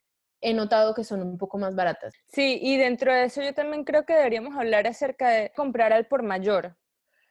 he 0.44 0.52
notado 0.52 0.94
que 0.94 1.04
son 1.04 1.22
un 1.22 1.38
poco 1.38 1.56
más 1.56 1.74
baratas. 1.74 2.14
Sí, 2.28 2.58
y 2.60 2.76
dentro 2.76 3.12
de 3.12 3.24
eso 3.24 3.42
yo 3.42 3.54
también 3.54 3.82
creo 3.82 4.04
que 4.04 4.12
deberíamos 4.12 4.54
hablar 4.56 4.86
acerca 4.86 5.30
de 5.30 5.50
comprar 5.56 5.94
al 5.94 6.06
por 6.06 6.22
mayor. 6.22 6.76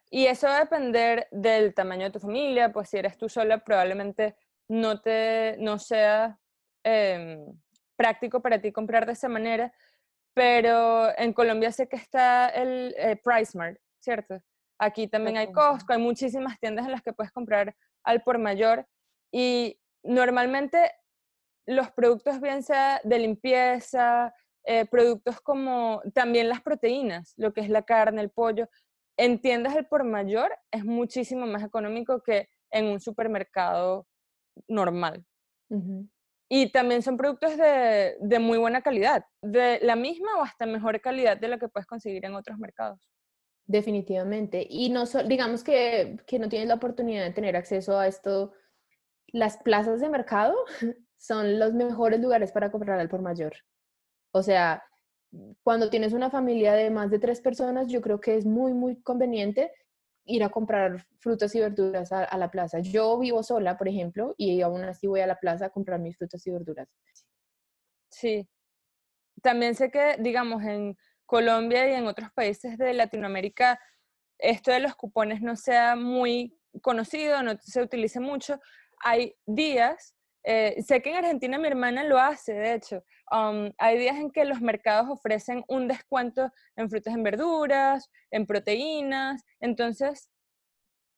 Y 0.09 0.25
eso 0.25 0.47
va 0.47 0.57
a 0.57 0.61
depender 0.61 1.27
del 1.31 1.75
tamaño 1.75 2.05
de 2.05 2.11
tu 2.11 2.19
familia, 2.19 2.73
pues 2.73 2.89
si 2.89 2.97
eres 2.97 3.17
tú 3.17 3.29
sola 3.29 3.63
probablemente 3.63 4.35
no, 4.67 4.99
te, 4.99 5.57
no 5.59 5.77
sea 5.77 6.39
em, 6.83 7.45
práctico 7.95 8.41
para 8.41 8.59
ti 8.59 8.71
comprar 8.71 9.05
de 9.05 9.13
esa 9.13 9.29
manera, 9.29 9.71
pero 10.33 11.15
en 11.15 11.33
Colombia 11.33 11.71
sé 11.71 11.87
que 11.87 11.97
está 11.97 12.49
el 12.49 12.95
eh, 12.97 13.15
PriceMart, 13.23 13.77
¿cierto? 13.99 14.41
Aquí 14.79 15.07
también 15.07 15.37
hay 15.37 15.51
Costco, 15.51 15.93
hay 15.93 15.99
muchísimas 15.99 16.59
tiendas 16.59 16.85
en 16.85 16.91
las 16.91 17.03
que 17.03 17.13
puedes 17.13 17.31
comprar 17.31 17.75
al 18.03 18.23
por 18.23 18.39
mayor 18.39 18.87
y 19.31 19.79
normalmente 20.01 20.91
los 21.65 21.91
productos 21.91 22.41
bien 22.41 22.63
sea 22.63 22.99
de 23.03 23.19
limpieza, 23.19 24.33
eh, 24.65 24.85
productos 24.85 25.41
como 25.41 26.01
también 26.13 26.49
las 26.49 26.61
proteínas, 26.61 27.33
lo 27.37 27.53
que 27.53 27.61
es 27.61 27.69
la 27.69 27.83
carne, 27.83 28.21
el 28.21 28.29
pollo, 28.29 28.69
en 29.17 29.41
tiendas 29.41 29.75
del 29.75 29.85
por 29.85 30.03
mayor 30.03 30.51
es 30.71 30.83
muchísimo 30.85 31.45
más 31.45 31.63
económico 31.63 32.21
que 32.21 32.49
en 32.71 32.85
un 32.85 32.99
supermercado 32.99 34.07
normal. 34.67 35.25
Y 36.49 36.71
también 36.71 37.01
son 37.01 37.17
productos 37.17 37.57
de, 37.57 38.15
de, 38.19 38.39
muy 38.39 38.59
buena 38.59 38.81
calidad, 38.83 39.25
de 39.41 39.79
la 39.81 39.95
misma 39.95 40.37
o 40.37 40.43
hasta 40.43 40.67
mejor 40.67 41.01
calidad 41.01 41.37
de 41.37 41.47
la 41.47 41.57
que 41.57 41.67
puedes 41.67 41.87
conseguir 41.87 42.25
en 42.25 42.35
otros 42.35 42.59
mercados. 42.59 42.99
Definitivamente. 43.65 44.65
Y 44.69 44.89
no 44.89 45.05
digamos 45.05 45.63
que, 45.63 46.17
que 46.27 46.37
no 46.37 46.49
tienes 46.49 46.67
la 46.67 46.75
oportunidad 46.75 47.23
de 47.23 47.31
tener 47.31 47.55
acceso 47.55 47.97
a 47.97 48.07
esto. 48.07 48.51
Las 49.27 49.57
plazas 49.57 49.99
de 49.99 50.09
mercado 50.09 50.55
son 51.23 51.57
los 51.57 51.73
mejores 51.73 52.19
lugares 52.19 52.51
para 52.51 52.69
comprar 52.69 52.99
al 52.99 53.07
por 53.07 53.21
mayor. 53.21 53.53
O 54.33 54.43
sea, 54.43 54.83
cuando 55.63 55.89
tienes 55.89 56.11
una 56.11 56.29
familia 56.29 56.73
de 56.73 56.89
más 56.89 57.09
de 57.09 57.17
tres 57.17 57.39
personas, 57.39 57.87
yo 57.87 58.01
creo 58.01 58.19
que 58.19 58.35
es 58.35 58.45
muy, 58.45 58.73
muy 58.73 59.01
conveniente 59.01 59.71
ir 60.25 60.43
a 60.43 60.49
comprar 60.49 61.05
frutas 61.19 61.55
y 61.55 61.61
verduras 61.61 62.11
a, 62.11 62.37
la 62.37 62.51
plaza. 62.51 62.79
Yo 62.79 63.17
vivo 63.19 63.41
sola, 63.41 63.77
por 63.77 63.87
ejemplo, 63.87 64.35
y 64.37 64.61
aún 64.61 64.83
así 64.83 65.07
voy 65.07 65.21
a 65.21 65.27
la 65.27 65.39
plaza 65.39 65.67
a 65.67 65.69
comprar 65.69 65.97
mis 66.01 66.17
frutas 66.17 66.45
y 66.45 66.51
verduras. 66.51 66.89
Sí. 68.09 68.49
También 69.41 69.75
sé 69.75 69.91
que, 69.91 70.17
digamos, 70.19 70.61
en 70.63 70.97
Colombia 71.25 71.89
y 71.89 71.93
en 71.93 72.05
otros 72.05 72.31
países 72.33 72.77
de 72.77 72.93
Latinoamérica, 72.93 73.79
esto 74.39 74.71
de 74.71 74.81
los 74.81 74.95
cupones 74.95 75.41
no 75.41 75.55
sea 75.55 75.95
muy 75.95 76.59
conocido, 76.81 77.41
no 77.43 77.57
se 77.61 77.81
utilice 77.81 78.19
mucho. 78.19 78.59
Hay 79.05 79.35
días 79.45 80.15
eh, 80.43 80.81
sé 80.83 81.01
que 81.01 81.09
en 81.09 81.17
Argentina 81.17 81.57
mi 81.57 81.67
hermana 81.67 82.03
lo 82.03 82.19
hace, 82.19 82.53
de 82.53 82.73
hecho. 82.73 83.03
Um, 83.31 83.71
hay 83.77 83.97
días 83.97 84.17
en 84.17 84.31
que 84.31 84.45
los 84.45 84.61
mercados 84.61 85.09
ofrecen 85.09 85.63
un 85.67 85.87
descuento 85.87 86.51
en 86.75 86.89
frutas 86.89 87.13
en 87.13 87.23
verduras, 87.23 88.09
en 88.31 88.45
proteínas. 88.45 89.43
Entonces, 89.59 90.29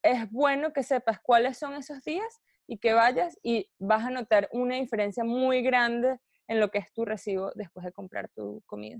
es 0.04 0.30
bueno 0.30 0.72
que 0.74 0.84
sepas 0.84 1.20
cuáles 1.20 1.58
son 1.58 1.74
esos 1.74 2.04
días 2.04 2.42
y 2.68 2.78
que 2.78 2.94
vayas 2.94 3.38
y 3.42 3.70
vas 3.80 4.06
a 4.06 4.12
notar 4.12 4.50
una 4.52 4.76
diferencia 4.76 5.24
muy 5.24 5.62
grande 5.62 6.20
en 6.48 6.60
lo 6.60 6.70
que 6.70 6.78
es 6.78 6.94
tu 6.94 7.06
recibo 7.06 7.52
después 7.56 7.86
de 7.86 7.92
comprar 7.92 8.30
tu 8.30 8.62
comida. 8.66 9.00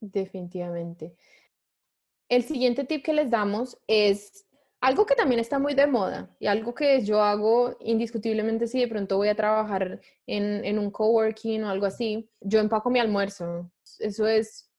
Definitivamente. 0.00 1.14
El 2.28 2.42
siguiente 2.42 2.84
tip 2.84 3.04
que 3.04 3.12
les 3.14 3.30
damos 3.30 3.78
es 3.86 4.46
algo 4.84 5.06
que 5.06 5.14
también 5.14 5.40
está 5.40 5.58
muy 5.58 5.72
de 5.72 5.86
moda 5.86 6.28
y 6.38 6.46
algo 6.46 6.74
que 6.74 7.02
yo 7.02 7.22
hago 7.22 7.74
indiscutiblemente 7.80 8.66
si 8.66 8.80
de 8.80 8.86
pronto 8.86 9.16
voy 9.16 9.28
a 9.28 9.34
trabajar 9.34 10.02
en, 10.26 10.62
en 10.62 10.78
un 10.78 10.90
coworking 10.90 11.64
o 11.64 11.70
algo 11.70 11.86
así, 11.86 12.30
yo 12.42 12.60
empaco 12.60 12.90
mi 12.90 13.00
almuerzo. 13.00 13.70
Eso 13.98 14.26
es 14.26 14.70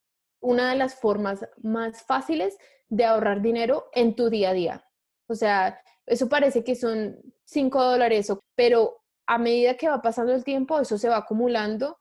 una 0.42 0.70
de 0.70 0.76
las 0.76 0.94
formas 0.94 1.50
más 1.64 2.04
fáciles 2.04 2.56
de 2.88 3.04
ahorrar 3.04 3.42
dinero 3.42 3.90
en 3.94 4.16
tu 4.16 4.30
día 4.30 4.52
a 4.52 4.54
día. 4.54 4.86
O 5.26 5.34
sea, 5.34 5.82
eso 6.06 6.30
parece 6.30 6.64
que 6.64 6.76
son 6.76 7.18
5 7.46 7.84
dólares, 7.84 8.32
pero 8.54 9.02
a 9.26 9.40
medida 9.40 9.76
que 9.76 9.90
va 9.90 10.04
pasando 10.04 10.36
el 10.36 10.44
tiempo, 10.44 10.80
eso 10.80 11.00
se 11.00 11.10
va 11.10 11.18
acumulando 11.18 11.98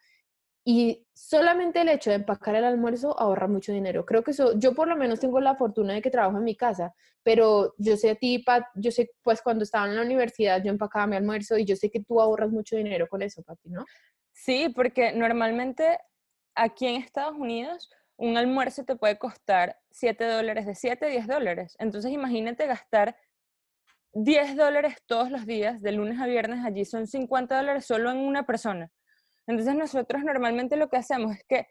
y 0.65 1.07
solamente 1.13 1.83
el 1.83 1.91
hecho 1.91 2.11
de 2.11 2.17
empacar 2.17 2.55
el 2.55 2.65
almuerzo 2.65 3.19
ahorra 3.21 3.47
mucho 3.47 3.73
dinero. 3.73 4.07
Creo 4.07 4.25
que 4.25 4.31
eso, 4.31 4.59
yo 4.59 4.75
por 4.75 4.89
lo 4.89 4.97
menos 4.97 5.21
tengo 5.21 5.39
la 5.41 5.57
fortuna 5.57 5.93
de 5.93 6.01
que 6.01 6.11
trabajo 6.11 6.39
en 6.39 6.45
mi 6.45 6.57
casa, 6.57 6.95
pero 7.23 7.75
yo 7.77 7.97
sé 7.97 8.11
a 8.11 8.15
ti, 8.15 8.39
Pat, 8.39 8.65
yo 8.75 8.91
sé, 8.91 9.11
pues 9.23 9.43
cuando 9.43 9.65
estaba 9.65 9.87
en 9.87 9.97
la 9.97 10.03
universidad 10.03 10.63
yo 10.63 10.71
empacaba 10.71 11.07
mi 11.07 11.17
almuerzo 11.17 11.59
y 11.59 11.67
yo 11.67 11.77
sé 11.77 11.91
que 11.91 12.01
tú 12.01 12.21
ahorras 12.21 12.51
mucho 12.51 12.77
dinero 12.77 13.07
con 13.09 13.21
eso, 13.21 13.43
Pati, 13.43 13.69
¿no? 13.69 13.85
Sí, 14.33 14.73
porque 14.75 15.13
normalmente 15.13 15.99
aquí 16.55 16.87
en 16.87 17.03
Estados 17.03 17.37
Unidos 17.37 17.91
un 18.17 18.37
almuerzo 18.37 18.85
te 18.85 18.97
puede 18.97 19.19
costar 19.19 19.77
7 19.91 20.25
dólares, 20.25 20.67
de 20.67 20.75
7 20.75 21.07
a 21.07 21.09
10 21.09 21.27
dólares. 21.27 21.77
Entonces 21.79 22.11
imagínate 22.13 22.67
gastar 22.67 23.17
10 24.13 24.57
dólares 24.57 24.97
todos 25.07 25.31
los 25.31 25.45
días, 25.45 25.83
de 25.83 25.93
lunes 25.93 26.21
a 26.21 26.27
viernes, 26.27 26.65
allí 26.65 26.85
son 26.85 27.07
50 27.07 27.57
dólares 27.57 27.85
solo 27.85 28.11
en 28.11 28.19
una 28.19 28.47
persona. 28.47 28.91
Entonces 29.47 29.75
nosotros 29.75 30.23
normalmente 30.25 30.77
lo 30.77 30.89
que 30.89 30.97
hacemos 30.97 31.37
es 31.37 31.45
que 31.49 31.67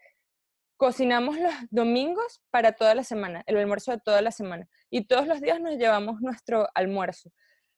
cocinamos 0.78 1.40
los 1.40 1.54
domingos 1.70 2.42
para 2.50 2.74
toda 2.74 2.96
la 2.96 3.04
semana, 3.04 3.44
el 3.46 3.58
almuerzo 3.58 3.92
de 3.92 4.00
toda 4.00 4.22
la 4.22 4.32
semana. 4.32 4.68
Y 4.90 5.08
todos 5.08 5.28
los 5.28 5.42
días 5.42 5.60
nos 5.62 5.76
llevamos 5.78 6.22
nuestro 6.22 6.68
almuerzo. 6.76 7.32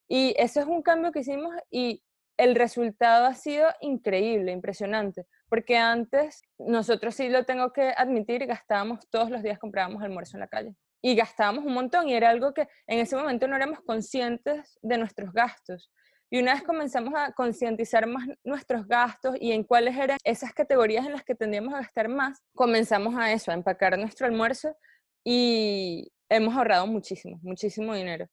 Y 0.08 0.34
ese 0.38 0.62
es 0.62 0.66
un 0.66 0.82
cambio 0.82 1.12
que 1.12 1.20
hicimos 1.20 1.54
y 1.70 2.04
el 2.38 2.56
resultado 2.56 3.26
ha 3.26 3.34
sido 3.34 3.70
increíble, 3.82 4.52
impresionante, 4.52 5.26
porque 5.50 5.78
antes 5.78 6.42
nosotros 6.58 7.16
sí 7.16 7.30
lo 7.30 7.46
tengo 7.46 7.72
que 7.72 7.94
admitir, 7.96 8.46
gastábamos 8.46 9.08
todos 9.10 9.30
los 9.30 9.42
días, 9.42 9.58
comprábamos 9.58 10.04
almuerzo 10.04 10.38
en 10.38 10.42
la 10.42 10.48
calle. 10.48 10.76
Y 11.02 11.16
gastábamos 11.16 11.66
un 11.66 11.74
montón 11.74 12.10
y 12.10 12.16
era 12.16 12.30
algo 12.30 12.54
que 12.54 12.68
en 12.88 13.00
ese 13.00 13.16
momento 13.16 13.48
no 13.48 13.56
éramos 13.56 13.80
conscientes 13.82 14.78
de 14.82 14.98
nuestros 14.98 15.32
gastos. 15.32 15.92
Y 16.30 16.40
una 16.40 16.54
vez 16.54 16.64
comenzamos 16.64 17.14
a 17.16 17.32
concientizar 17.34 18.08
más 18.08 18.28
nuestros 18.44 18.88
gastos 18.88 19.36
y 19.40 19.52
en 19.52 19.64
cuáles 19.64 19.96
eran 19.96 20.18
esas 20.24 20.54
categorías 20.54 21.06
en 21.06 21.14
las 21.14 21.24
que 21.24 21.36
tendríamos 21.36 21.74
a 21.74 21.78
gastar 21.78 22.10
más, 22.10 22.44
comenzamos 22.54 23.16
a 23.16 23.32
eso, 23.32 23.52
a 23.52 23.54
empacar 23.54 23.98
nuestro 23.98 24.26
almuerzo 24.26 24.76
y 25.24 26.12
hemos 26.30 26.56
ahorrado 26.56 26.88
muchísimo, 26.88 27.40
muchísimo 27.44 27.94
dinero. 27.94 28.28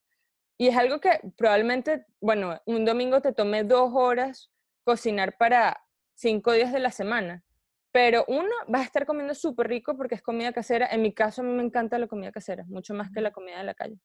Y 0.58 0.68
es 0.68 0.76
algo 0.76 1.00
que 1.00 1.20
probablemente, 1.36 2.06
bueno, 2.20 2.60
un 2.66 2.84
domingo 2.84 3.20
te 3.20 3.32
tome 3.32 3.64
dos 3.64 3.90
horas 3.94 4.50
cocinar 4.84 5.36
para 5.36 5.82
cinco 6.14 6.52
días 6.52 6.72
de 6.72 6.78
la 6.78 6.90
semana. 6.90 7.44
Pero 7.92 8.24
uno, 8.26 8.50
vas 8.68 8.82
a 8.82 8.84
estar 8.84 9.04
comiendo 9.04 9.34
súper 9.34 9.68
rico 9.68 9.96
porque 9.96 10.14
es 10.14 10.22
comida 10.22 10.52
casera. 10.52 10.86
En 10.86 11.02
mi 11.02 11.12
caso, 11.12 11.42
a 11.42 11.44
mí 11.44 11.52
me 11.52 11.62
encanta 11.62 11.98
la 11.98 12.06
comida 12.06 12.32
casera, 12.32 12.64
mucho 12.68 12.94
más 12.94 13.10
que 13.10 13.20
la 13.20 13.32
comida 13.32 13.58
de 13.58 13.64
la 13.64 13.74
calle. 13.74 13.98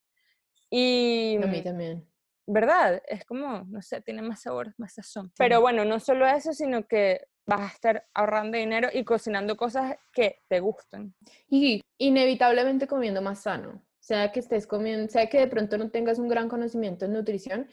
Y, 0.69 1.37
a 1.41 1.47
mí 1.47 1.63
también. 1.63 2.05
¿Verdad? 2.47 3.03
Es 3.07 3.25
como, 3.25 3.65
no 3.65 3.81
sé, 3.81 4.01
tiene 4.01 4.21
más 4.21 4.41
sabor, 4.41 4.73
más 4.77 4.93
sazón. 4.93 5.31
Pero 5.37 5.61
bueno, 5.61 5.85
no 5.85 5.99
solo 5.99 6.25
eso, 6.25 6.53
sino 6.53 6.87
que 6.87 7.27
vas 7.45 7.61
a 7.61 7.73
estar 7.73 8.05
ahorrando 8.13 8.57
dinero 8.57 8.89
y 8.91 9.03
cocinando 9.03 9.55
cosas 9.55 9.95
que 10.13 10.41
te 10.47 10.59
gustan. 10.59 11.13
Y 11.49 11.81
inevitablemente 11.97 12.87
comiendo 12.87 13.21
más 13.21 13.43
sano. 13.43 13.83
sea 13.99 14.31
que 14.31 14.39
estés 14.39 14.65
comiendo, 14.65 15.09
sea 15.09 15.27
que 15.27 15.39
de 15.39 15.47
pronto 15.47 15.77
no 15.77 15.89
tengas 15.89 16.17
un 16.17 16.29
gran 16.29 16.47
conocimiento 16.47 17.05
en 17.05 17.13
nutrición, 17.13 17.67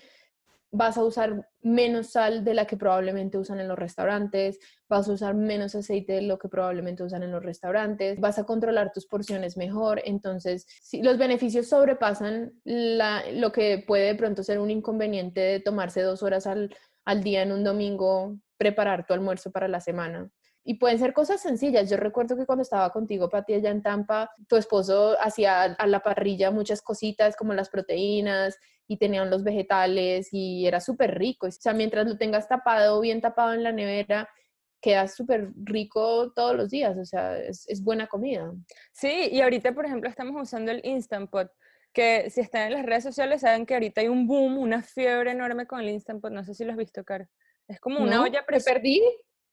vas 0.75 0.99
a 0.99 1.05
usar 1.05 1.49
menos 1.63 2.11
sal 2.11 2.45
de 2.45 2.53
la 2.53 2.67
que 2.67 2.77
probablemente 2.77 3.39
usan 3.39 3.61
en 3.61 3.69
los 3.69 3.79
restaurantes, 3.79 4.59
vas 4.89 5.09
a 5.09 5.13
usar 5.13 5.35
menos 5.35 5.75
aceite 5.77 6.15
de 6.15 6.23
lo 6.23 6.37
que 6.37 6.49
probablemente 6.49 7.05
usan 7.05 7.23
en 7.23 7.31
los 7.31 7.43
restaurantes, 7.43 8.19
vas 8.19 8.39
a 8.39 8.45
controlar 8.45 8.93
tus 8.93 9.07
porciones 9.07 9.57
mejor, 9.57 10.03
entonces 10.05 10.67
si 10.83 11.01
los 11.01 11.17
beneficios 11.17 11.69
sobrepasan 11.69 12.53
lo 12.65 13.53
que 13.53 13.85
puede 13.87 14.07
de 14.09 14.15
pronto 14.17 14.43
ser 14.43 14.59
un 14.59 14.71
inconveniente 14.71 15.41
de 15.41 15.61
tomarse 15.61 16.03
dos 16.03 16.25
horas 16.25 16.47
al 16.47 17.23
día 17.23 17.43
en 17.43 17.53
un 17.53 17.63
domingo, 17.63 18.37
preparar 18.57 19.07
tu 19.07 19.15
almuerzo 19.15 19.53
para 19.53 19.69
la 19.69 19.81
semana. 19.81 20.29
Y 20.65 20.75
pueden 20.75 20.99
ser 20.99 21.13
cosas 21.13 21.43
sencillas. 21.43 21.91
Yo 21.91 21.97
recuerdo 21.99 22.37
que 22.37 22.47
cuando 22.47 22.63
estaba 22.63 22.91
contigo, 22.91 23.29
Pati, 23.29 23.55
allá 23.55 23.71
en 23.71 23.83
Tampa, 23.83 24.31
tu 24.49 24.57
esposo 24.57 25.17
hacía 25.21 25.63
a 25.63 25.87
la 25.87 26.01
parrilla 26.01 26.51
muchas 26.51 26.81
cositas 26.81 27.37
como 27.37 27.53
las 27.53 27.69
proteínas 27.69 28.59
y 28.87 28.97
tenían 28.97 29.31
los 29.31 29.45
vegetales 29.45 30.29
y 30.33 30.67
era 30.67 30.81
súper 30.81 31.19
rico. 31.19 31.47
O 31.47 31.51
sea, 31.51 31.75
mientras 31.75 32.07
lo 32.07 32.17
tengas 32.17 32.49
tapado, 32.49 33.01
bien 33.01 33.21
tapado 33.21 33.53
en 33.53 33.63
la 33.63 33.73
nevera, 33.73 34.29
queda 34.81 35.07
súper 35.07 35.53
rico 35.57 36.33
todos 36.35 36.57
los 36.57 36.71
días. 36.71 36.97
O 36.97 37.05
sea, 37.05 37.39
es, 37.39 37.69
es, 37.69 37.83
buena 37.83 38.07
comida. 38.07 38.51
Sí, 38.93 39.29
y 39.31 39.43
ahorita, 39.43 39.75
por 39.75 39.85
ejemplo, 39.85 40.09
estamos 40.09 40.41
usando 40.41 40.71
el 40.73 40.81
Instant 40.85 41.31
Pot 41.31 41.51
que 41.95 42.29
si 42.29 42.41
están 42.41 42.67
en 42.67 42.73
las 42.73 42.85
redes 42.85 43.05
sociales 43.05 43.41
saben 43.41 43.65
que 43.65 43.75
ahorita 43.75 44.01
hay 44.01 44.09
un 44.09 44.27
boom, 44.27 44.59
una 44.59 44.83
fiebre 44.83 45.31
enorme 45.31 45.67
con 45.67 45.81
el 45.81 45.89
Instant 45.89 46.21
Pot. 46.21 46.33
No 46.33 46.45
sé 46.45 46.53
si 46.53 46.65
lo 46.65 46.73
has 46.73 46.77
visto, 46.77 47.05
Caro. 47.05 47.27
Es 47.69 47.81
como 47.81 48.01
una 48.01 48.21
olla 48.21 48.41
a 48.41 48.45
presión. 48.47 48.75
perdí? 48.75 49.01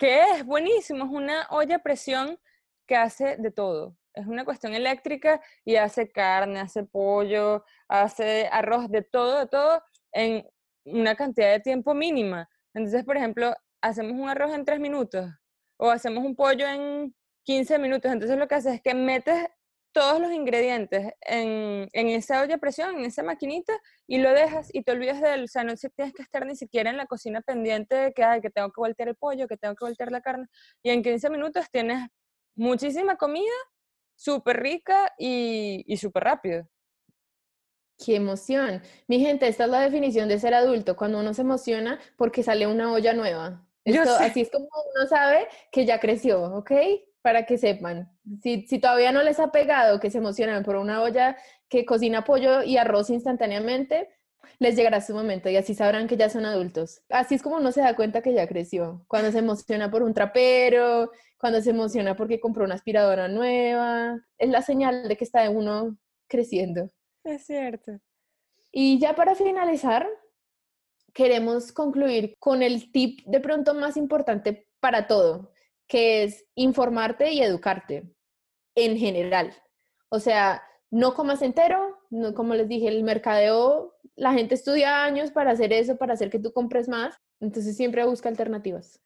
Que 0.01 0.19
es 0.31 0.43
buenísimo, 0.43 1.05
es 1.05 1.11
una 1.11 1.45
olla 1.51 1.75
a 1.75 1.83
presión 1.83 2.39
que 2.87 2.95
hace 2.95 3.37
de 3.37 3.51
todo. 3.51 3.95
Es 4.15 4.25
una 4.25 4.43
cuestión 4.45 4.73
eléctrica 4.73 5.39
y 5.63 5.75
hace 5.75 6.11
carne, 6.11 6.59
hace 6.59 6.83
pollo, 6.83 7.63
hace 7.87 8.49
arroz, 8.51 8.89
de 8.89 9.03
todo, 9.03 9.37
de 9.37 9.45
todo, 9.45 9.83
en 10.11 10.49
una 10.85 11.13
cantidad 11.13 11.51
de 11.51 11.59
tiempo 11.59 11.93
mínima. 11.93 12.49
Entonces, 12.73 13.05
por 13.05 13.15
ejemplo, 13.15 13.53
hacemos 13.79 14.13
un 14.13 14.27
arroz 14.27 14.55
en 14.55 14.65
tres 14.65 14.79
minutos 14.79 15.29
o 15.77 15.91
hacemos 15.91 16.25
un 16.25 16.35
pollo 16.35 16.67
en 16.67 17.15
15 17.43 17.77
minutos. 17.77 18.11
Entonces, 18.11 18.39
lo 18.39 18.47
que 18.47 18.55
hace 18.55 18.73
es 18.73 18.81
que 18.81 18.95
metes 18.95 19.49
todos 19.91 20.21
los 20.21 20.31
ingredientes 20.31 21.13
en, 21.21 21.89
en, 21.91 22.07
esa 22.07 22.41
olla 22.41 22.55
a 22.55 22.59
presión, 22.59 22.97
en 22.97 23.05
esa 23.05 23.23
maquinita, 23.23 23.73
y 24.07 24.19
lo 24.19 24.31
dejas 24.31 24.69
y 24.73 24.83
te 24.83 24.91
olvidas 24.91 25.21
del, 25.21 25.43
o 25.43 25.47
sea, 25.47 25.63
no 25.63 25.73
tienes 25.75 26.13
que 26.13 26.21
estar 26.21 26.45
ni 26.45 26.55
siquiera 26.55 26.89
en 26.89 26.97
la 26.97 27.05
cocina 27.05 27.41
pendiente 27.41 27.95
de 27.95 28.13
que, 28.13 28.23
ay, 28.23 28.41
que 28.41 28.49
tengo 28.49 28.69
que 28.71 28.79
voltear 28.79 29.09
el 29.09 29.15
pollo, 29.15 29.47
que 29.47 29.57
tengo 29.57 29.75
que 29.75 29.85
voltear 29.85 30.11
la 30.11 30.21
carne, 30.21 30.47
y 30.83 30.89
en 30.91 31.03
15 31.03 31.29
minutos 31.29 31.65
tienes 31.71 32.07
muchísima 32.55 33.15
comida, 33.15 33.51
súper 34.15 34.61
rica 34.61 35.13
y, 35.17 35.83
y 35.85 35.97
súper 35.97 36.23
rápido. 36.23 36.67
¡Qué 38.03 38.15
emoción! 38.15 38.81
Mi 39.07 39.19
gente, 39.19 39.47
esta 39.47 39.65
es 39.65 39.69
la 39.69 39.81
definición 39.81 40.27
de 40.27 40.39
ser 40.39 40.53
adulto, 40.53 40.95
cuando 40.95 41.19
uno 41.19 41.33
se 41.33 41.41
emociona 41.41 41.99
porque 42.15 42.43
sale 42.43 42.65
una 42.65 42.91
olla 42.91 43.13
nueva. 43.13 43.67
así 44.19 44.41
es 44.41 44.49
como 44.49 44.65
uno 44.65 45.07
sabe 45.07 45.47
que 45.71 45.85
ya 45.85 45.99
creció, 45.99 46.43
¿ok? 46.55 46.71
Para 47.21 47.45
que 47.45 47.57
sepan. 47.57 48.11
Si, 48.41 48.65
si, 48.67 48.79
todavía 48.79 49.11
no 49.11 49.23
les 49.23 49.39
ha 49.39 49.51
pegado 49.51 49.99
que 49.99 50.09
se 50.09 50.17
emocionan 50.17 50.63
por 50.63 50.75
una 50.75 51.01
olla 51.01 51.37
que 51.69 51.85
cocina 51.85 52.23
pollo 52.23 52.63
y 52.63 52.77
arroz 52.77 53.09
instantáneamente, 53.09 54.09
les 54.59 54.75
llegará 54.75 55.01
su 55.01 55.13
momento 55.13 55.49
y 55.49 55.57
así 55.57 55.73
sabrán 55.73 56.07
que 56.07 56.17
ya 56.17 56.29
son 56.29 56.45
adultos. 56.45 57.01
Así 57.09 57.35
es 57.35 57.41
como 57.41 57.57
uno 57.57 57.71
se 57.71 57.81
da 57.81 57.95
cuenta 57.95 58.21
que 58.21 58.33
ya 58.33 58.47
creció. 58.47 59.03
Cuando 59.07 59.31
se 59.31 59.39
emociona 59.39 59.89
por 59.89 60.03
un 60.03 60.13
trapero, 60.13 61.11
cuando 61.37 61.61
se 61.61 61.71
emociona 61.71 62.15
porque 62.15 62.39
compró 62.39 62.65
una 62.65 62.75
aspiradora 62.75 63.27
nueva, 63.27 64.19
es 64.37 64.49
la 64.49 64.61
señal 64.61 65.07
de 65.07 65.15
que 65.15 65.23
está 65.23 65.49
uno 65.49 65.97
creciendo. 66.27 66.89
Es 67.23 67.45
cierto. 67.45 67.99
Y 68.71 68.99
ya 68.99 69.15
para 69.15 69.35
finalizar, 69.35 70.07
queremos 71.13 71.71
concluir 71.71 72.35
con 72.39 72.63
el 72.63 72.91
tip 72.91 73.21
de 73.25 73.39
pronto 73.39 73.73
más 73.73 73.97
importante 73.97 74.67
para 74.79 75.07
todo 75.07 75.50
que 75.91 76.23
es 76.23 76.45
informarte 76.55 77.33
y 77.33 77.43
educarte 77.43 78.09
en 78.75 78.97
general. 78.97 79.53
O 80.07 80.19
sea, 80.21 80.63
no 80.89 81.13
comas 81.15 81.41
entero, 81.41 81.99
no, 82.09 82.33
como 82.33 82.55
les 82.55 82.69
dije, 82.69 82.87
el 82.87 83.03
mercadeo, 83.03 83.93
la 84.15 84.31
gente 84.31 84.55
estudia 84.55 85.03
años 85.03 85.31
para 85.31 85.51
hacer 85.51 85.73
eso, 85.73 85.97
para 85.97 86.13
hacer 86.13 86.29
que 86.29 86.39
tú 86.39 86.53
compres 86.53 86.87
más, 86.87 87.19
entonces 87.41 87.75
siempre 87.75 88.05
busca 88.05 88.29
alternativas. 88.29 89.01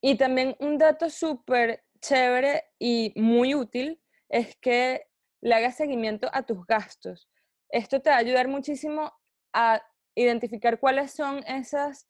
Y 0.00 0.16
también 0.16 0.56
un 0.58 0.76
dato 0.76 1.08
súper 1.08 1.84
chévere 2.00 2.64
y 2.80 3.12
muy 3.14 3.54
útil 3.54 4.02
es 4.28 4.56
que 4.56 5.06
le 5.40 5.54
hagas 5.54 5.76
seguimiento 5.76 6.28
a 6.32 6.42
tus 6.42 6.66
gastos. 6.66 7.28
Esto 7.68 8.02
te 8.02 8.10
va 8.10 8.16
a 8.16 8.18
ayudar 8.18 8.48
muchísimo 8.48 9.12
a 9.52 9.80
identificar 10.16 10.80
cuáles 10.80 11.12
son 11.12 11.44
esas 11.46 12.08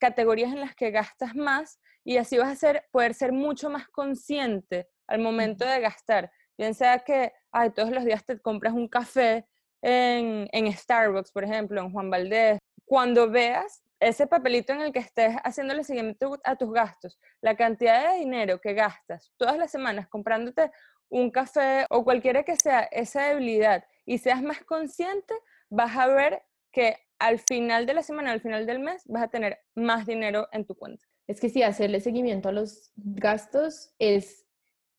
categorías 0.00 0.52
en 0.52 0.58
las 0.58 0.74
que 0.74 0.90
gastas 0.90 1.36
más 1.36 1.78
y 2.04 2.18
así 2.18 2.38
vas 2.38 2.52
a 2.52 2.56
ser, 2.56 2.84
poder 2.92 3.14
ser 3.14 3.32
mucho 3.32 3.70
más 3.70 3.88
consciente 3.88 4.88
al 5.06 5.20
momento 5.20 5.64
de 5.64 5.80
gastar. 5.80 6.30
Bien 6.56 6.74
sea 6.74 7.00
que 7.00 7.32
ay, 7.50 7.70
todos 7.70 7.90
los 7.90 8.04
días 8.04 8.24
te 8.26 8.38
compras 8.40 8.74
un 8.74 8.88
café 8.88 9.46
en, 9.80 10.48
en 10.52 10.72
Starbucks, 10.72 11.32
por 11.32 11.44
ejemplo, 11.44 11.80
en 11.80 11.92
Juan 11.92 12.10
Valdés. 12.10 12.58
Cuando 12.84 13.30
veas 13.30 13.82
ese 14.00 14.26
papelito 14.26 14.72
en 14.72 14.82
el 14.82 14.92
que 14.92 14.98
estés 14.98 15.36
haciéndole 15.44 15.84
seguimiento 15.84 16.38
a 16.44 16.56
tus 16.56 16.72
gastos, 16.72 17.18
la 17.40 17.56
cantidad 17.56 18.10
de 18.10 18.18
dinero 18.18 18.60
que 18.60 18.74
gastas 18.74 19.32
todas 19.36 19.56
las 19.56 19.70
semanas 19.70 20.08
comprándote 20.08 20.70
un 21.08 21.30
café 21.30 21.86
o 21.90 22.04
cualquiera 22.04 22.42
que 22.42 22.56
sea 22.56 22.82
esa 22.90 23.28
debilidad 23.28 23.84
y 24.04 24.18
seas 24.18 24.42
más 24.42 24.62
consciente, 24.64 25.34
vas 25.70 25.96
a 25.96 26.08
ver 26.08 26.42
que 26.72 26.98
al 27.18 27.38
final 27.38 27.86
de 27.86 27.94
la 27.94 28.02
semana, 28.02 28.32
al 28.32 28.40
final 28.40 28.66
del 28.66 28.80
mes, 28.80 29.02
vas 29.06 29.22
a 29.22 29.28
tener 29.28 29.60
más 29.74 30.06
dinero 30.06 30.48
en 30.52 30.66
tu 30.66 30.74
cuenta 30.74 31.06
es 31.26 31.40
que 31.40 31.48
sí, 31.48 31.62
hacerle 31.62 32.00
seguimiento 32.00 32.48
a 32.48 32.52
los 32.52 32.92
gastos 32.96 33.94
es 33.98 34.46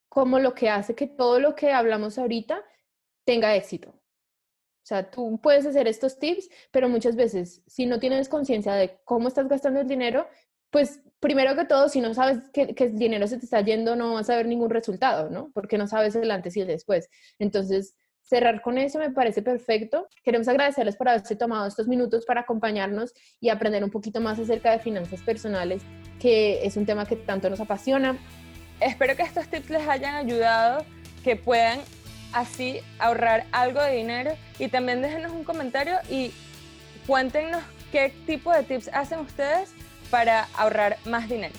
como 0.09 0.39
lo 0.39 0.53
que 0.53 0.69
hace 0.69 0.95
que 0.95 1.07
todo 1.07 1.39
lo 1.39 1.55
que 1.55 1.71
hablamos 1.71 2.17
ahorita 2.17 2.63
tenga 3.25 3.55
éxito. 3.55 3.89
O 3.89 4.87
sea, 4.87 5.09
tú 5.09 5.39
puedes 5.41 5.65
hacer 5.65 5.87
estos 5.87 6.19
tips, 6.19 6.47
pero 6.71 6.87
muchas 6.87 7.15
veces 7.15 7.63
si 7.65 7.85
no 7.85 7.99
tienes 7.99 8.29
conciencia 8.29 8.75
de 8.75 8.99
cómo 9.03 9.27
estás 9.27 9.47
gastando 9.47 9.81
el 9.81 9.87
dinero, 9.87 10.27
pues 10.69 11.01
primero 11.19 11.55
que 11.55 11.65
todo, 11.65 11.89
si 11.89 12.01
no 12.01 12.13
sabes 12.13 12.49
que, 12.53 12.75
que, 12.75 12.85
el 12.85 12.97
dinero 12.97 13.27
se 13.27 13.37
te 13.37 13.45
está 13.45 13.61
yendo, 13.61 13.95
no 13.95 14.13
vas 14.13 14.29
a 14.29 14.35
ver 14.35 14.47
ningún 14.47 14.69
resultado, 14.69 15.29
¿no? 15.29 15.51
Porque 15.53 15.77
no 15.77 15.87
sabes 15.87 16.15
el 16.15 16.29
antes 16.29 16.55
y 16.55 16.61
el 16.61 16.67
después. 16.67 17.09
Entonces, 17.39 17.95
cerrar 18.25 18.61
con 18.61 18.77
eso 18.77 18.99
me 18.99 19.11
parece 19.11 19.41
perfecto. 19.41 20.07
Queremos 20.23 20.47
agradecerles 20.47 20.95
por 20.95 21.07
haberse 21.07 21.35
tomado 21.35 21.67
estos 21.67 21.87
minutos 21.87 22.25
para 22.25 22.41
acompañarnos 22.41 23.13
y 23.39 23.49
aprender 23.49 23.83
un 23.83 23.91
poquito 23.91 24.19
más 24.19 24.39
acerca 24.39 24.71
de 24.71 24.79
finanzas 24.79 25.21
personales, 25.21 25.83
que 26.19 26.65
es 26.65 26.75
un 26.75 26.85
tema 26.85 27.05
que 27.05 27.15
tanto 27.15 27.49
nos 27.49 27.59
apasiona. 27.59 28.17
Espero 28.79 29.15
que 29.15 29.23
estos 29.23 29.47
tips 29.47 29.69
les 29.69 29.87
hayan 29.87 30.15
ayudado, 30.15 30.83
que 31.23 31.35
puedan 31.35 31.79
así 32.33 32.81
ahorrar 32.99 33.45
algo 33.51 33.81
de 33.81 33.95
dinero 33.95 34.31
y 34.59 34.67
también 34.67 35.01
déjenos 35.01 35.31
un 35.31 35.43
comentario 35.43 35.95
y 36.09 36.31
cuéntenos 37.07 37.63
qué 37.91 38.11
tipo 38.25 38.51
de 38.51 38.63
tips 38.63 38.89
hacen 38.91 39.19
ustedes 39.19 39.73
para 40.09 40.47
ahorrar 40.55 40.97
más 41.05 41.29
dinero. 41.29 41.55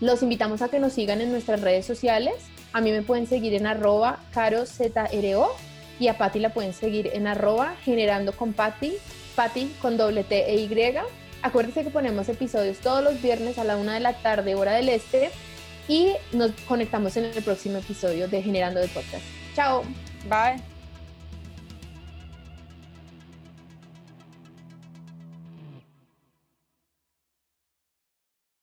Los 0.00 0.22
invitamos 0.22 0.62
a 0.62 0.68
que 0.68 0.80
nos 0.80 0.92
sigan 0.92 1.20
en 1.20 1.30
nuestras 1.30 1.60
redes 1.60 1.84
sociales 1.84 2.34
a 2.72 2.80
mí 2.80 2.92
me 2.92 3.02
pueden 3.02 3.26
seguir 3.26 3.54
en 3.54 3.66
arroba 3.66 4.18
carozro 4.32 5.54
y 5.98 6.08
a 6.08 6.16
Patti 6.16 6.38
la 6.38 6.50
pueden 6.50 6.72
seguir 6.72 7.10
en 7.12 7.26
arroba 7.26 7.74
generando 7.84 8.32
con 8.32 8.52
Patti, 8.52 8.94
Patti 9.34 9.74
con 9.80 9.96
doble 9.96 10.24
T 10.24 10.50
e 10.50 10.56
Y. 10.56 10.94
Acuérdense 11.42 11.84
que 11.84 11.90
ponemos 11.90 12.28
episodios 12.28 12.78
todos 12.78 13.02
los 13.02 13.20
viernes 13.22 13.58
a 13.58 13.64
la 13.64 13.76
una 13.76 13.94
de 13.94 14.00
la 14.00 14.14
tarde, 14.14 14.54
hora 14.54 14.72
del 14.72 14.88
este, 14.88 15.30
y 15.86 16.12
nos 16.32 16.50
conectamos 16.66 17.16
en 17.16 17.24
el 17.24 17.42
próximo 17.42 17.78
episodio 17.78 18.28
de 18.28 18.42
Generando 18.42 18.80
de 18.80 18.88
Podcast. 18.88 19.24
Chao. 19.54 19.82
Bye. 20.28 20.67